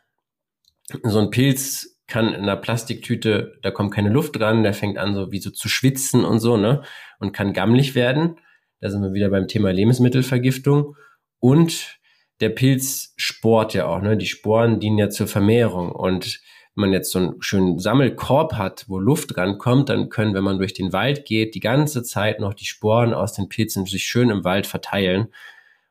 so 1.04 1.20
ein 1.20 1.30
Pilz 1.30 1.98
kann 2.08 2.34
in 2.34 2.42
einer 2.42 2.58
Plastiktüte, 2.58 3.58
da 3.64 3.72
kommt 3.72 3.94
keine 3.94 4.10
Luft 4.10 4.36
dran, 4.38 4.64
der 4.64 4.74
fängt 4.74 4.98
an 4.98 5.16
so 5.16 5.32
wie 5.32 5.40
so 5.40 5.50
zu 5.50 5.70
schwitzen 5.70 6.24
und 6.24 6.40
so, 6.40 6.58
ne? 6.58 6.84
Und 7.20 7.32
kann 7.32 7.54
gammelig 7.54 7.96
werden. 7.96 8.40
Da 8.80 8.90
sind 8.90 9.02
wir 9.02 9.14
wieder 9.14 9.30
beim 9.30 9.48
Thema 9.48 9.72
Lebensmittelvergiftung. 9.72 10.96
Und 11.40 12.00
der 12.42 12.50
Pilz 12.50 13.14
sport 13.18 13.74
ja 13.74 13.88
auch, 13.88 14.02
ne? 14.02 14.18
Die 14.18 14.26
Sporen 14.26 14.80
dienen 14.80 14.98
ja 14.98 15.10
zur 15.10 15.28
Vermehrung. 15.28 15.92
Und 15.92 16.42
wenn 16.76 16.82
man 16.82 16.94
jetzt 16.94 17.12
so 17.12 17.20
einen 17.20 17.42
schönen 17.42 17.80
Sammelkorb 17.80 18.54
hat, 18.54 18.86
wo 18.88 19.00
Luft 19.00 19.38
rankommt, 19.38 19.90
dann 19.90 20.10
können, 20.10 20.34
wenn 20.34 20.44
man 20.44 20.58
durch 20.58 20.74
den 20.74 20.92
Wald 20.92 21.26
geht, 21.26 21.56
die 21.56 21.62
ganze 21.62 22.04
Zeit 22.04 22.40
noch 22.40 22.54
die 22.54 22.66
Sporen 22.66 23.14
aus 23.14 23.34
den 23.34 23.48
Pilzen 23.48 23.86
sich 23.86 24.06
schön 24.06 24.30
im 24.30 24.44
Wald 24.44 24.68
verteilen. 24.68 25.28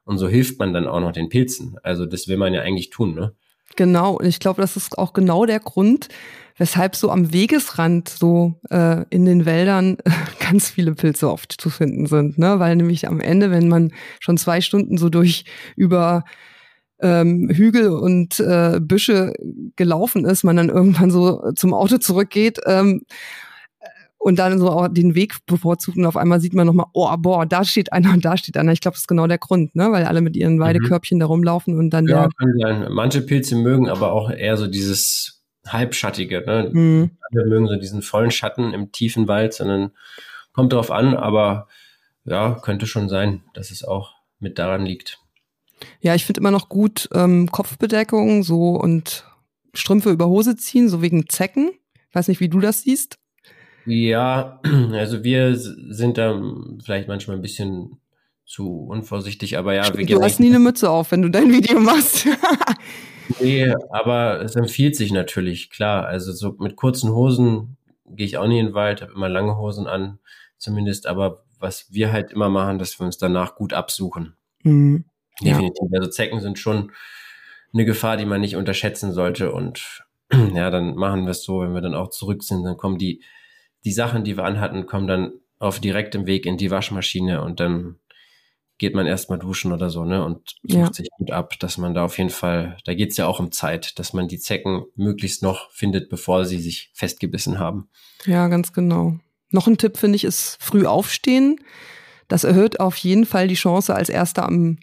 Und 0.05 0.19
so 0.19 0.29
hilft 0.29 0.59
man 0.59 0.75
dann 0.75 0.87
auch 0.87 1.01
noch 1.01 1.13
den 1.13 1.31
Pilzen. 1.31 1.79
Also 1.83 2.05
das 2.05 2.29
will 2.29 2.37
man 2.37 2.53
ja 2.53 2.61
eigentlich 2.61 2.91
tun, 2.91 3.15
ne? 3.15 3.35
Genau, 3.77 4.15
und 4.19 4.27
ich 4.27 4.39
glaube, 4.39 4.61
das 4.61 4.77
ist 4.77 4.99
auch 4.99 5.13
genau 5.13 5.47
der 5.47 5.61
Grund, 5.61 6.09
weshalb 6.57 6.95
so 6.95 7.11
am 7.11 7.33
Wegesrand, 7.33 8.09
so 8.09 8.61
äh, 8.71 9.05
in 9.11 9.25
den 9.25 9.47
Wäldern, 9.47 9.97
ganz 10.39 10.71
viele 10.71 10.95
Pilze 10.95 11.31
oft 11.31 11.61
zu 11.61 11.71
finden 11.71 12.07
sind. 12.07 12.39
Ne? 12.39 12.59
Weil 12.61 12.77
nämlich 12.77 13.09
am 13.09 13.21
Ende, 13.21 13.51
wenn 13.51 13.69
man 13.69 13.93
schon 14.21 14.37
zwei 14.37 14.61
Stunden 14.61 14.97
so 14.99 15.09
durch 15.09 15.45
über 15.77 16.25
ähm, 17.01 17.51
Hügel 17.53 17.91
und 17.91 18.39
äh, 18.39 18.79
Büsche 18.81 19.33
gelaufen 19.77 20.25
ist, 20.25 20.45
man 20.45 20.57
dann 20.57 20.69
irgendwann 20.69 21.11
so 21.11 21.53
zum 21.57 21.75
Auto 21.75 21.99
zurückgeht 21.99 22.61
ähm, 22.67 23.03
und 24.25 24.39
dann 24.39 24.59
so 24.59 24.71
auch 24.71 24.89
den 24.89 25.15
Weg 25.15 25.45
bevorzugt 25.45 25.99
und 25.99 26.07
auf 26.07 26.17
einmal 26.17 26.41
sieht 26.41 26.55
man 26.55 26.67
nochmal, 26.67 26.87
oh, 26.95 27.15
boah, 27.19 27.45
da 27.45 27.63
steht 27.63 27.93
einer 27.93 28.15
und 28.15 28.25
da 28.25 28.39
steht 28.39 28.57
einer. 28.57 28.73
Ich 28.73 28.81
glaube, 28.81 28.95
das 28.95 29.03
ist 29.03 29.07
genau 29.07 29.27
der 29.27 29.37
Grund, 29.37 29.77
ne? 29.77 29.93
weil 29.93 30.07
alle 30.07 30.23
mit 30.23 30.35
ihren 30.35 30.55
mhm. 30.55 30.61
Weidekörbchen 30.61 31.19
mhm. 31.19 31.21
da 31.21 31.27
rumlaufen 31.27 31.79
und 31.79 31.91
dann 31.91 32.07
ja, 32.09 32.29
der... 32.59 32.89
Manche 32.89 33.21
Pilze 33.21 33.55
mögen 33.55 33.91
aber 33.91 34.13
auch 34.13 34.31
eher 34.31 34.57
so 34.57 34.67
dieses 34.67 35.45
halbschattige. 35.67 36.43
Ne? 36.47 36.71
Mhm. 36.73 37.11
Alle 37.31 37.45
mögen 37.51 37.69
so 37.69 37.77
diesen 37.77 38.01
vollen 38.01 38.31
Schatten 38.31 38.73
im 38.73 38.93
tiefen 38.93 39.29
Wald, 39.29 39.53
sondern 39.53 39.91
kommt 40.55 40.73
drauf 40.73 40.91
an, 40.91 41.15
aber 41.15 41.69
ja, 42.25 42.55
könnte 42.63 42.87
schon 42.87 43.11
sein, 43.11 43.43
dass 43.53 43.71
es 43.71 43.85
auch 43.85 44.15
mit 44.39 44.59
daran 44.59 44.87
liegt. 44.87 45.19
Ja, 46.01 46.15
ich 46.15 46.25
finde 46.25 46.41
immer 46.41 46.51
noch 46.51 46.71
gut 46.71 47.11
ähm, 47.13 47.53
Kopfbedeckung 47.53 48.43
so 48.43 48.71
und 48.71 49.27
Strümpfe 49.75 50.11
über 50.11 50.29
Hose 50.29 50.57
ziehen, 50.57 50.89
so 50.89 51.03
wegen 51.03 51.29
Zecken. 51.29 51.73
Ich 52.09 52.15
weiß 52.15 52.29
nicht, 52.29 52.41
wie 52.41 52.49
du 52.49 52.61
das 52.61 52.81
siehst. 52.81 53.19
Ja, 53.87 54.61
also 54.93 55.25
wir 55.25 55.57
sind 55.57 56.19
da 56.19 56.41
vielleicht 56.83 57.09
manchmal 57.09 57.37
ein 57.37 57.43
bisschen 57.43 57.99
zu 58.45 58.87
unvorsichtig, 58.87 59.57
aber 59.57 59.75
ja. 59.75 59.97
Wir 59.97 60.07
du 60.07 60.23
hast 60.23 60.41
nie 60.41 60.49
eine 60.49 60.59
Mütze 60.59 60.91
auf, 60.91 61.11
wenn 61.13 61.23
du 61.23 61.31
dein 61.31 61.51
Video 61.53 61.81
machst. 61.81 62.27
nee, 63.41 63.73
aber 63.91 64.43
es 64.43 64.55
empfiehlt 64.57 64.97
sich 64.97 65.13
natürlich, 65.13 65.71
klar. 65.71 66.07
Also 66.07 66.33
so 66.33 66.57
mit 66.59 66.77
kurzen 66.77 67.11
Hosen 67.13 67.77
gehe 68.07 68.27
ich 68.27 68.37
auch 68.37 68.47
nie 68.47 68.59
in 68.59 68.67
den 68.67 68.75
Wald, 68.75 69.03
habe 69.03 69.13
immer 69.13 69.29
lange 69.29 69.57
Hosen 69.57 69.87
an, 69.87 70.19
zumindest. 70.59 71.07
Aber 71.07 71.45
was 71.59 71.93
wir 71.93 72.13
halt 72.13 72.33
immer 72.33 72.51
machen, 72.51 72.79
dass 72.79 72.99
wir 72.99 73.07
uns 73.07 73.19
danach 73.19 73.55
gut 73.57 73.73
absuchen. 73.73 74.37
Mhm. 74.63 75.05
Definitiv. 75.41 75.89
Ja. 75.91 75.99
Also 75.99 76.11
Zecken 76.11 76.41
sind 76.41 76.59
schon 76.59 76.93
eine 77.73 77.85
Gefahr, 77.85 78.17
die 78.17 78.27
man 78.27 78.41
nicht 78.41 78.57
unterschätzen 78.57 79.13
sollte. 79.13 79.53
Und 79.53 80.05
ja, 80.55 80.71
dann 80.71 80.95
machen 80.95 81.25
wir 81.25 81.31
es 81.31 81.43
so, 81.43 81.61
wenn 81.61 81.75
wir 81.75 81.81
dann 81.81 81.95
auch 81.95 82.11
zurück 82.11 82.43
sind, 82.43 82.65
dann 82.65 82.77
kommen 82.77 82.99
die, 82.99 83.23
die 83.85 83.93
Sachen, 83.93 84.25
die 84.25 84.37
wir 84.37 84.45
anhatten, 84.45 84.87
kommen 84.87 85.07
dann 85.07 85.33
auf 85.59 85.81
direktem 85.81 86.27
Weg 86.27 86.47
in 86.47 86.57
die 86.57 86.71
Waschmaschine 86.71 87.43
und 87.43 87.61
dann 87.61 87.97
geht 88.79 88.95
man 88.95 89.07
erstmal 89.07 89.39
duschen 89.39 89.73
oder 89.73 89.89
so, 89.89 90.05
ne? 90.05 90.25
Und 90.25 90.57
sucht 90.63 90.75
ja. 90.75 90.93
sich 90.93 91.09
gut 91.17 91.31
ab, 91.31 91.59
dass 91.61 91.79
man 91.79 91.95
da 91.95 92.05
auf 92.05 92.19
jeden 92.19 92.31
Fall, 92.31 92.77
da 92.85 92.95
geht's 92.95 93.17
ja 93.17 93.27
auch 93.27 93.39
um 93.39 93.53
Zeit, 93.53 93.99
dass 93.99 94.13
man 94.13 94.27
die 94.27 94.41
Zecken 94.41 94.85
möglichst 94.97 95.43
noch 95.43 95.71
findet, 95.71 96.09
bevor 96.09 96.45
sie 96.45 96.59
sich 96.59 96.91
festgebissen 96.93 97.59
haben. 97.59 97.89
Ja, 98.25 98.49
ganz 98.49 98.73
genau. 98.73 99.19
Noch 99.51 99.69
ein 99.69 99.79
Tipp 99.79 99.97
finde 99.97 100.17
ich 100.17 100.25
ist 100.25 100.57
früh 100.61 100.87
aufstehen. 100.87 101.61
Das 102.27 102.43
erhöht 102.43 102.81
auf 102.81 102.97
jeden 102.97 103.27
Fall 103.27 103.47
die 103.47 103.55
Chance, 103.55 103.95
als 103.95 104.09
Erster 104.09 104.45
am 104.45 104.79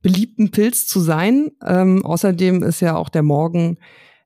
beliebten 0.00 0.52
Pilz 0.52 0.86
zu 0.86 1.00
sein. 1.00 1.50
Ähm, 1.66 2.04
außerdem 2.04 2.62
ist 2.62 2.80
ja 2.80 2.94
auch 2.94 3.08
der 3.08 3.22
Morgen 3.22 3.78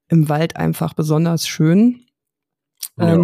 im 0.09 0.28
Wald 0.28 0.57
einfach 0.57 0.92
besonders 0.92 1.48
schön. 1.48 2.04
Ja. 2.98 3.14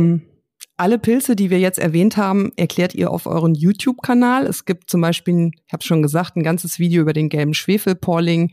Alle 0.77 0.99
Pilze, 0.99 1.37
die 1.37 1.51
wir 1.51 1.61
jetzt 1.61 1.79
erwähnt 1.79 2.17
haben, 2.17 2.51
erklärt 2.57 2.95
ihr 2.95 3.13
auf 3.13 3.27
euren 3.27 3.55
YouTube-Kanal. 3.55 4.45
Es 4.45 4.65
gibt 4.65 4.91
zum 4.91 5.01
Beispiel, 5.01 5.53
ich 5.67 5.73
habe 5.73 5.85
schon 5.85 6.03
gesagt, 6.03 6.37
ein 6.37 6.43
ganzes 6.43 6.81
Video 6.81 7.03
über 7.03 7.13
den 7.13 7.29
gelben 7.29 7.55
Schwefelporling, 7.55 8.51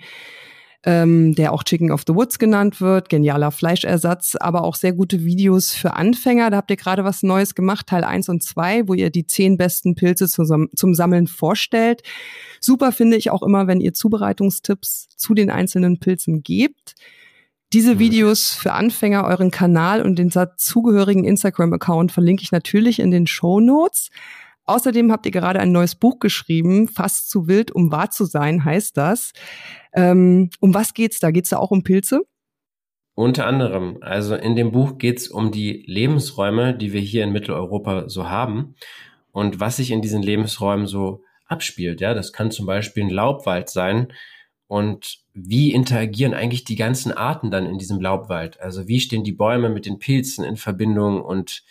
ähm, 0.84 1.34
der 1.34 1.52
auch 1.52 1.64
Chicken 1.64 1.92
of 1.92 2.04
the 2.06 2.14
Woods 2.14 2.38
genannt 2.38 2.80
wird, 2.80 3.10
genialer 3.10 3.50
Fleischersatz, 3.50 4.36
aber 4.40 4.64
auch 4.64 4.76
sehr 4.76 4.94
gute 4.94 5.26
Videos 5.26 5.72
für 5.72 5.96
Anfänger. 5.96 6.52
Da 6.52 6.58
habt 6.58 6.70
ihr 6.70 6.78
gerade 6.78 7.04
was 7.04 7.24
Neues 7.24 7.56
gemacht, 7.56 7.88
Teil 7.88 8.04
1 8.04 8.30
und 8.30 8.44
2, 8.44 8.88
wo 8.88 8.94
ihr 8.94 9.10
die 9.10 9.26
zehn 9.26 9.58
besten 9.58 9.96
Pilze 9.96 10.28
zum, 10.28 10.70
zum 10.76 10.94
Sammeln 10.94 11.26
vorstellt. 11.26 12.04
Super 12.60 12.92
finde 12.92 13.18
ich 13.18 13.32
auch 13.32 13.42
immer, 13.42 13.66
wenn 13.66 13.82
ihr 13.82 13.96
Zubereitungstipps 13.96 15.10
zu 15.18 15.34
den 15.34 15.50
einzelnen 15.50 16.00
Pilzen 16.00 16.44
gebt. 16.44 16.94
Diese 17.74 18.00
Videos 18.00 18.54
für 18.54 18.74
Anfänger, 18.74 19.24
euren 19.24 19.50
Kanal 19.50 20.02
und 20.02 20.20
den 20.20 20.30
dazugehörigen 20.30 21.24
Instagram-Account 21.24 22.12
verlinke 22.12 22.44
ich 22.44 22.52
natürlich 22.52 23.00
in 23.00 23.12
den 23.12 23.28
Show 23.28 23.62
Notes. 23.62 24.10
Außerdem 24.66 25.10
habt 25.10 25.26
ihr 25.26 25.32
gerade 25.32 25.62
ein 25.62 25.72
neues 25.72 25.96
Buch 25.96 26.20
geschrieben, 26.20 26.90
Fast 26.90 27.30
zu 27.30 27.48
wild, 27.48 27.72
um 27.72 27.90
wahr 27.90 28.12
zu 28.12 28.26
sein, 28.26 28.66
heißt 28.66 28.98
das. 28.98 29.32
Ähm, 29.94 30.50
um 30.60 30.74
was 30.74 30.94
geht's 30.94 31.20
da? 31.20 31.32
Geht's 31.32 31.50
da 31.50 31.58
auch 31.58 31.72
um 31.72 31.84
Pilze? 31.84 32.24
Unter 33.16 33.48
anderem. 33.48 34.00
Also 34.02 34.36
in 34.36 34.58
dem 34.58 34.74
Buch 34.74 34.98
geht's 34.98 35.30
um 35.30 35.52
die 35.52 35.86
Lebensräume, 35.88 36.76
die 36.76 36.92
wir 36.92 37.02
hier 37.02 37.24
in 37.24 37.32
Mitteleuropa 37.32 38.10
so 38.10 38.30
haben 38.30 38.76
und 39.32 39.62
was 39.62 39.78
sich 39.78 39.92
in 39.92 40.02
diesen 40.02 40.22
Lebensräumen 40.22 40.88
so 40.88 41.24
abspielt. 41.46 42.02
Ja, 42.02 42.14
das 42.14 42.34
kann 42.34 42.52
zum 42.52 42.66
Beispiel 42.66 43.04
ein 43.04 43.10
Laubwald 43.10 43.70
sein. 43.70 44.12
Und 44.72 45.18
wie 45.34 45.74
interagieren 45.74 46.34
eigentlich 46.34 46.64
die 46.64 46.78
ganzen 46.78 47.12
Arten 47.12 47.52
dann 47.52 47.66
in 47.66 47.78
diesem 47.78 48.00
Laubwald? 48.00 48.62
Also 48.62 48.88
wie 48.88 49.02
stehen 49.02 49.26
die 49.26 49.34
Bäume 49.34 49.68
mit 49.68 49.86
den 49.86 50.00
Pilzen 50.00 50.46
in 50.46 50.56
Verbindung 50.56 51.22
und 51.22 51.64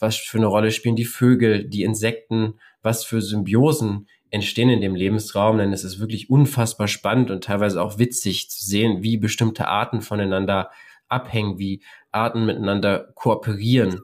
was 0.00 0.16
für 0.16 0.38
eine 0.38 0.48
Rolle 0.48 0.72
spielen 0.72 0.96
die 0.96 1.04
Vögel, 1.04 1.62
die 1.68 1.84
Insekten, 1.84 2.54
was 2.82 3.04
für 3.04 3.22
Symbiosen 3.22 4.08
entstehen 4.30 4.70
in 4.70 4.80
dem 4.80 4.96
Lebensraum, 4.96 5.58
denn 5.58 5.72
es 5.72 5.84
ist 5.84 6.00
wirklich 6.00 6.30
unfassbar 6.30 6.88
spannend 6.88 7.30
und 7.30 7.44
teilweise 7.44 7.80
auch 7.80 8.00
witzig 8.00 8.50
zu 8.50 8.66
sehen, 8.66 9.04
wie 9.04 9.18
bestimmte 9.18 9.68
Arten 9.68 10.00
voneinander 10.00 10.72
abhängen, 11.06 11.60
wie 11.60 11.80
Arten 12.10 12.44
miteinander 12.44 13.12
kooperieren. 13.14 14.00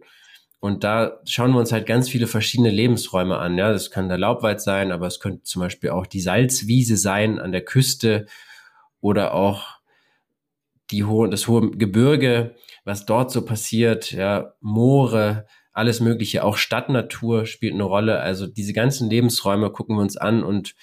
Und 0.60 0.82
da 0.82 1.20
schauen 1.24 1.52
wir 1.52 1.60
uns 1.60 1.70
halt 1.70 1.86
ganz 1.86 2.08
viele 2.08 2.26
verschiedene 2.26 2.70
Lebensräume 2.70 3.38
an. 3.38 3.56
Ja, 3.56 3.72
das 3.72 3.90
kann 3.90 4.08
der 4.08 4.18
Laubwald 4.18 4.60
sein, 4.60 4.90
aber 4.90 5.06
es 5.06 5.20
könnte 5.20 5.44
zum 5.44 5.60
Beispiel 5.60 5.90
auch 5.90 6.06
die 6.06 6.20
Salzwiese 6.20 6.96
sein 6.96 7.38
an 7.38 7.52
der 7.52 7.64
Küste 7.64 8.26
oder 9.00 9.34
auch 9.34 9.78
die 10.90 11.04
hohe, 11.04 11.28
das 11.28 11.46
hohe 11.46 11.70
Gebirge, 11.70 12.56
was 12.84 13.06
dort 13.06 13.30
so 13.30 13.44
passiert, 13.44 14.12
ja, 14.12 14.54
Moore, 14.60 15.46
alles 15.72 16.00
Mögliche, 16.00 16.42
auch 16.42 16.56
Stadtnatur 16.56 17.46
spielt 17.46 17.74
eine 17.74 17.84
Rolle. 17.84 18.20
Also 18.20 18.46
diese 18.46 18.72
ganzen 18.72 19.08
Lebensräume 19.08 19.70
gucken 19.70 19.96
wir 19.96 20.02
uns 20.02 20.16
an 20.16 20.42
und 20.42 20.74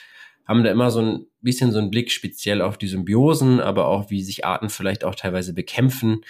haben 0.47 0.63
da 0.63 0.71
immer 0.71 0.91
so 0.91 1.01
ein 1.01 1.25
bisschen 1.41 1.71
so 1.71 1.79
einen 1.79 1.89
Blick 1.89 2.11
speziell 2.11 2.61
auf 2.61 2.77
die 2.77 2.87
Symbiosen, 2.87 3.59
aber 3.59 3.87
auch 3.87 4.09
wie 4.09 4.23
sich 4.23 4.45
Arten 4.45 4.69
vielleicht 4.69 5.03
auch 5.03 5.15
teilweise 5.15 5.53
bekämpfen, 5.53 6.21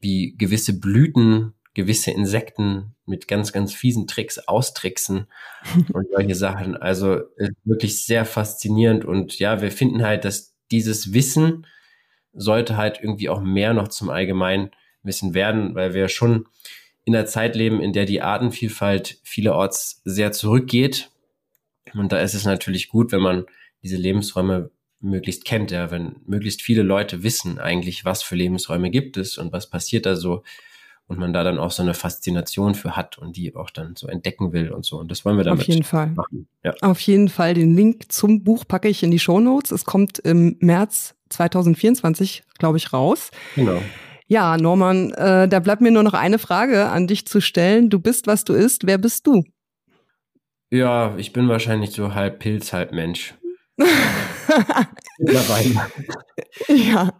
wie 0.00 0.34
gewisse 0.38 0.78
Blüten, 0.78 1.54
gewisse 1.74 2.10
Insekten 2.10 2.94
mit 3.06 3.28
ganz, 3.28 3.52
ganz 3.52 3.72
fiesen 3.72 4.06
Tricks 4.06 4.38
austricksen 4.38 5.26
und 5.92 6.06
solche 6.10 6.34
Sachen. 6.34 6.76
Also 6.76 7.20
wirklich 7.64 8.04
sehr 8.04 8.24
faszinierend 8.24 9.04
und 9.04 9.38
ja, 9.38 9.60
wir 9.60 9.70
finden 9.70 10.02
halt, 10.02 10.24
dass 10.24 10.56
dieses 10.70 11.12
Wissen 11.12 11.66
sollte 12.32 12.76
halt 12.76 12.98
irgendwie 13.00 13.28
auch 13.28 13.40
mehr 13.40 13.74
noch 13.74 13.88
zum 13.88 14.10
Allgemeinwissen 14.10 15.34
werden, 15.34 15.74
weil 15.74 15.94
wir 15.94 16.08
schon 16.08 16.46
in 17.04 17.12
der 17.12 17.26
Zeit 17.26 17.56
leben, 17.56 17.80
in 17.80 17.92
der 17.92 18.04
die 18.04 18.20
Artenvielfalt 18.20 19.18
vielerorts 19.22 20.02
sehr 20.04 20.32
zurückgeht. 20.32 21.10
Und 21.94 22.12
da 22.12 22.20
ist 22.20 22.34
es 22.34 22.44
natürlich 22.44 22.88
gut, 22.88 23.12
wenn 23.12 23.22
man 23.22 23.46
diese 23.82 23.96
Lebensräume 23.96 24.70
möglichst 25.00 25.44
kennt, 25.44 25.70
ja, 25.70 25.90
wenn 25.90 26.16
möglichst 26.26 26.60
viele 26.60 26.82
Leute 26.82 27.22
wissen 27.22 27.58
eigentlich, 27.58 28.04
was 28.04 28.22
für 28.22 28.34
Lebensräume 28.34 28.90
gibt 28.90 29.16
es 29.16 29.38
und 29.38 29.52
was 29.52 29.70
passiert 29.70 30.06
da 30.06 30.16
so 30.16 30.42
und 31.08 31.18
man 31.18 31.32
da 31.32 31.42
dann 31.42 31.58
auch 31.58 31.70
so 31.70 31.82
eine 31.82 31.94
Faszination 31.94 32.74
für 32.74 32.94
hat 32.94 33.18
und 33.18 33.36
die 33.36 33.56
auch 33.56 33.70
dann 33.70 33.96
so 33.96 34.06
entdecken 34.06 34.52
will 34.52 34.70
und 34.70 34.84
so. 34.84 34.98
Und 34.98 35.10
das 35.10 35.24
wollen 35.24 35.38
wir 35.38 35.44
damit 35.44 35.62
Auf 35.62 35.66
jeden 35.66 35.82
Fall. 35.82 36.08
machen. 36.08 36.46
Ja. 36.62 36.74
Auf 36.82 37.00
jeden 37.00 37.30
Fall. 37.30 37.54
Den 37.54 37.74
Link 37.74 38.12
zum 38.12 38.44
Buch 38.44 38.66
packe 38.68 38.88
ich 38.88 39.02
in 39.02 39.10
die 39.10 39.18
Show 39.18 39.40
Notes. 39.40 39.70
Es 39.72 39.86
kommt 39.86 40.18
im 40.18 40.56
März 40.60 41.14
2024, 41.30 42.44
glaube 42.58 42.76
ich, 42.76 42.92
raus. 42.92 43.30
Genau. 43.56 43.80
Ja, 44.26 44.58
Norman, 44.58 45.12
äh, 45.14 45.48
da 45.48 45.58
bleibt 45.60 45.80
mir 45.80 45.90
nur 45.90 46.02
noch 46.02 46.12
eine 46.12 46.38
Frage 46.38 46.90
an 46.90 47.06
dich 47.06 47.26
zu 47.26 47.40
stellen. 47.40 47.88
Du 47.88 47.98
bist, 47.98 48.26
was 48.26 48.44
du 48.44 48.52
isst. 48.52 48.86
Wer 48.86 48.98
bist 48.98 49.26
du? 49.26 49.44
Ja, 50.70 51.14
ich 51.16 51.32
bin 51.32 51.48
wahrscheinlich 51.48 51.92
so 51.92 52.14
halb 52.14 52.40
Pilz, 52.40 52.74
halb 52.74 52.92
Mensch. 52.92 53.34
ja, 56.68 57.12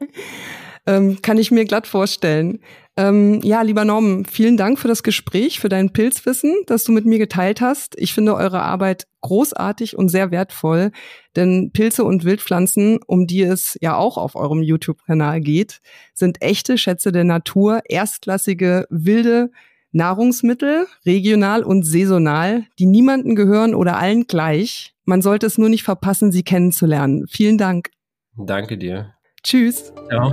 ähm, 0.86 1.22
kann 1.22 1.38
ich 1.38 1.50
mir 1.50 1.64
glatt 1.64 1.86
vorstellen. 1.86 2.60
Ähm, 2.98 3.40
ja, 3.44 3.62
lieber 3.62 3.84
Norman, 3.84 4.24
vielen 4.24 4.56
Dank 4.56 4.76
für 4.76 4.88
das 4.88 5.04
Gespräch, 5.04 5.60
für 5.60 5.68
dein 5.68 5.92
Pilzwissen, 5.92 6.52
das 6.66 6.82
du 6.82 6.90
mit 6.90 7.06
mir 7.06 7.18
geteilt 7.18 7.60
hast. 7.60 7.94
Ich 7.96 8.12
finde 8.12 8.34
eure 8.34 8.60
Arbeit 8.60 9.06
großartig 9.20 9.96
und 9.96 10.08
sehr 10.08 10.32
wertvoll, 10.32 10.90
denn 11.36 11.70
Pilze 11.72 12.02
und 12.02 12.24
Wildpflanzen, 12.24 12.98
um 13.06 13.28
die 13.28 13.42
es 13.42 13.78
ja 13.80 13.96
auch 13.96 14.18
auf 14.18 14.34
eurem 14.34 14.62
YouTube-Kanal 14.62 15.40
geht, 15.40 15.78
sind 16.12 16.42
echte 16.42 16.76
Schätze 16.76 17.12
der 17.12 17.22
Natur, 17.22 17.82
erstklassige 17.88 18.86
wilde 18.90 19.52
Nahrungsmittel, 19.92 20.86
regional 21.06 21.62
und 21.62 21.84
saisonal, 21.84 22.64
die 22.80 22.86
niemanden 22.86 23.36
gehören 23.36 23.76
oder 23.76 23.96
allen 23.96 24.26
gleich. 24.26 24.92
Man 25.04 25.22
sollte 25.22 25.46
es 25.46 25.56
nur 25.56 25.68
nicht 25.68 25.84
verpassen, 25.84 26.32
sie 26.32 26.42
kennenzulernen. 26.42 27.26
Vielen 27.28 27.58
Dank. 27.58 27.90
Danke 28.36 28.76
dir. 28.76 29.14
Tschüss. 29.44 29.92
Ja. 30.10 30.32